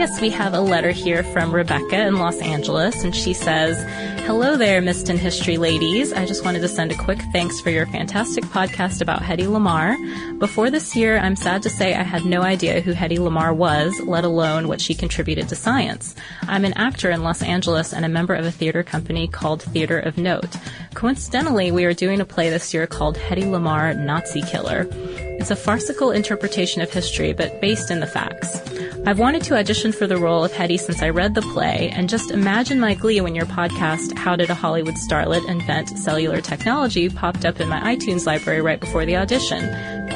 Yes, 0.00 0.18
we 0.18 0.30
have 0.30 0.54
a 0.54 0.62
letter 0.62 0.92
here 0.92 1.22
from 1.22 1.54
Rebecca 1.54 2.06
in 2.06 2.16
Los 2.16 2.38
Angeles, 2.38 3.04
and 3.04 3.14
she 3.14 3.34
says, 3.34 3.76
Hello 4.24 4.56
there, 4.56 4.80
Missed 4.80 5.10
in 5.10 5.18
History 5.18 5.58
ladies. 5.58 6.10
I 6.14 6.24
just 6.24 6.42
wanted 6.42 6.60
to 6.60 6.68
send 6.68 6.90
a 6.90 6.96
quick 6.96 7.20
thanks 7.34 7.60
for 7.60 7.68
your 7.68 7.84
fantastic 7.84 8.44
podcast 8.44 9.02
about 9.02 9.20
Hedy 9.20 9.44
Lamarr. 9.44 10.38
Before 10.38 10.70
this 10.70 10.96
year, 10.96 11.18
I'm 11.18 11.36
sad 11.36 11.62
to 11.64 11.68
say 11.68 11.94
I 11.94 12.02
had 12.02 12.24
no 12.24 12.40
idea 12.40 12.80
who 12.80 12.94
Hedy 12.94 13.18
Lamarr 13.18 13.54
was, 13.54 14.00
let 14.00 14.24
alone 14.24 14.68
what 14.68 14.80
she 14.80 14.94
contributed 14.94 15.50
to 15.50 15.54
science. 15.54 16.14
I'm 16.48 16.64
an 16.64 16.72
actor 16.78 17.10
in 17.10 17.22
Los 17.22 17.42
Angeles 17.42 17.92
and 17.92 18.06
a 18.06 18.08
member 18.08 18.32
of 18.32 18.46
a 18.46 18.50
theater 18.50 18.82
company 18.82 19.28
called 19.28 19.62
Theater 19.62 19.98
of 19.98 20.16
Note. 20.16 20.56
Coincidentally, 20.94 21.72
we 21.72 21.84
are 21.84 21.92
doing 21.92 22.22
a 22.22 22.24
play 22.24 22.48
this 22.48 22.72
year 22.72 22.86
called 22.86 23.18
Hedy 23.18 23.44
Lamarr 23.44 24.02
Nazi 24.02 24.40
Killer. 24.40 24.88
It's 24.92 25.50
a 25.50 25.56
farcical 25.56 26.10
interpretation 26.10 26.80
of 26.80 26.90
history, 26.90 27.34
but 27.34 27.60
based 27.60 27.90
in 27.90 28.00
the 28.00 28.06
facts. 28.06 28.69
I've 29.06 29.18
wanted 29.18 29.42
to 29.44 29.56
audition 29.56 29.92
for 29.92 30.06
the 30.06 30.18
role 30.18 30.44
of 30.44 30.52
Hedy 30.52 30.78
since 30.78 31.02
I 31.02 31.08
read 31.08 31.34
the 31.34 31.40
play, 31.40 31.90
and 31.90 32.08
just 32.08 32.30
imagine 32.30 32.78
my 32.78 32.92
glee 32.92 33.20
when 33.22 33.34
your 33.34 33.46
podcast, 33.46 34.16
How 34.16 34.36
Did 34.36 34.50
a 34.50 34.54
Hollywood 34.54 34.94
Starlet 34.94 35.48
Invent 35.48 35.98
Cellular 35.98 36.42
Technology, 36.42 37.08
popped 37.08 37.46
up 37.46 37.60
in 37.60 37.68
my 37.68 37.80
iTunes 37.80 38.26
library 38.26 38.60
right 38.60 38.78
before 38.78 39.06
the 39.06 39.16
audition. 39.16 39.68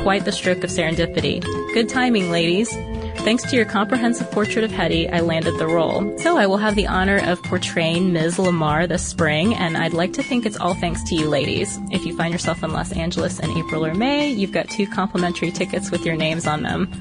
Quite 0.02 0.26
the 0.26 0.32
stroke 0.32 0.62
of 0.62 0.70
serendipity. 0.70 1.42
Good 1.72 1.88
timing, 1.88 2.30
ladies. 2.30 2.70
Thanks 3.24 3.42
to 3.44 3.56
your 3.56 3.64
comprehensive 3.64 4.30
portrait 4.30 4.66
of 4.66 4.70
Hedy, 4.70 5.10
I 5.10 5.20
landed 5.20 5.58
the 5.58 5.66
role. 5.66 6.16
So 6.18 6.36
I 6.36 6.46
will 6.46 6.58
have 6.58 6.74
the 6.74 6.86
honor 6.86 7.22
of 7.24 7.42
portraying 7.42 8.12
Ms. 8.12 8.36
Lamarr 8.36 8.86
this 8.86 9.04
spring, 9.04 9.54
and 9.54 9.78
I'd 9.78 9.94
like 9.94 10.12
to 10.12 10.22
think 10.22 10.44
it's 10.44 10.58
all 10.58 10.74
thanks 10.74 11.02
to 11.04 11.14
you 11.14 11.30
ladies. 11.30 11.78
If 11.90 12.04
you 12.04 12.14
find 12.18 12.34
yourself 12.34 12.62
in 12.62 12.74
Los 12.74 12.92
Angeles 12.92 13.40
in 13.40 13.50
April 13.52 13.86
or 13.86 13.94
May, 13.94 14.28
you've 14.28 14.52
got 14.52 14.68
two 14.68 14.86
complimentary 14.86 15.52
tickets 15.52 15.90
with 15.90 16.04
your 16.04 16.16
names 16.16 16.46
on 16.46 16.62
them. 16.62 16.92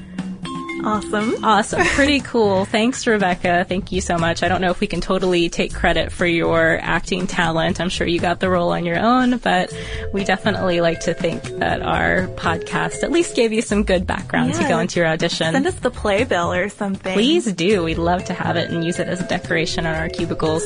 Awesome. 0.86 1.44
Awesome. 1.44 1.82
Pretty 1.94 2.20
cool. 2.20 2.64
Thanks, 2.66 3.06
Rebecca. 3.06 3.64
Thank 3.68 3.90
you 3.92 4.00
so 4.00 4.18
much. 4.18 4.42
I 4.42 4.48
don't 4.48 4.60
know 4.60 4.70
if 4.70 4.80
we 4.80 4.86
can 4.86 5.00
totally 5.00 5.48
take 5.48 5.72
credit 5.72 6.12
for 6.12 6.26
your 6.26 6.78
acting 6.82 7.26
talent. 7.26 7.80
I'm 7.80 7.88
sure 7.88 8.06
you 8.06 8.20
got 8.20 8.40
the 8.40 8.50
role 8.50 8.70
on 8.72 8.84
your 8.84 8.98
own, 8.98 9.38
but 9.38 9.72
we 10.12 10.24
definitely 10.24 10.80
like 10.80 11.00
to 11.00 11.14
think 11.14 11.42
that 11.58 11.80
our 11.82 12.26
podcast 12.36 13.02
at 13.02 13.10
least 13.10 13.34
gave 13.34 13.52
you 13.52 13.62
some 13.62 13.84
good 13.84 14.06
background 14.06 14.50
Yeah. 14.50 14.62
to 14.62 14.68
go 14.68 14.78
into 14.78 15.00
your 15.00 15.08
audition. 15.08 15.52
Send 15.52 15.66
us 15.66 15.74
the 15.76 15.90
playbill 15.90 16.52
or 16.52 16.68
something. 16.68 17.14
Please 17.14 17.50
do. 17.52 17.82
We'd 17.84 17.98
love 17.98 18.24
to 18.26 18.34
have 18.34 18.56
it 18.56 18.70
and 18.70 18.84
use 18.84 18.98
it 18.98 19.08
as 19.08 19.20
a 19.20 19.26
decoration 19.28 19.86
on 19.86 19.94
our 19.94 20.08
cubicles. 20.08 20.62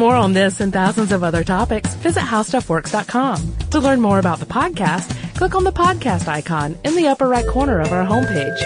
more 0.00 0.16
on 0.16 0.32
this 0.32 0.60
and 0.60 0.72
thousands 0.72 1.12
of 1.12 1.22
other 1.22 1.44
topics, 1.44 1.94
visit 1.96 2.22
howstuffworks.com. 2.22 3.56
To 3.70 3.78
learn 3.78 4.00
more 4.00 4.18
about 4.18 4.40
the 4.40 4.46
podcast, 4.46 5.14
click 5.36 5.54
on 5.54 5.62
the 5.62 5.72
podcast 5.72 6.26
icon 6.26 6.76
in 6.84 6.96
the 6.96 7.06
upper 7.08 7.28
right 7.28 7.46
corner 7.46 7.80
of 7.80 7.92
our 7.92 8.04
homepage. 8.04 8.58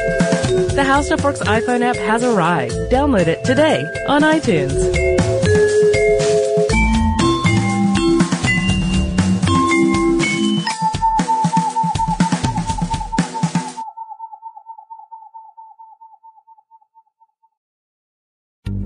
The 0.75 0.85
How 0.85 1.03
Stuff 1.03 1.25
Works 1.25 1.41
iPhone 1.41 1.83
app 1.83 1.97
has 1.97 2.23
arrived. 2.23 2.75
Download 2.93 3.27
it 3.27 3.45
today 3.45 3.83
on 4.09 4.23
iTunes. 4.23 5.14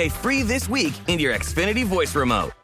Say 0.00 0.08
free 0.08 0.40
this 0.40 0.66
week 0.66 0.94
in 1.08 1.18
your 1.18 1.34
Xfinity 1.34 1.84
voice 1.84 2.14
remote. 2.16 2.59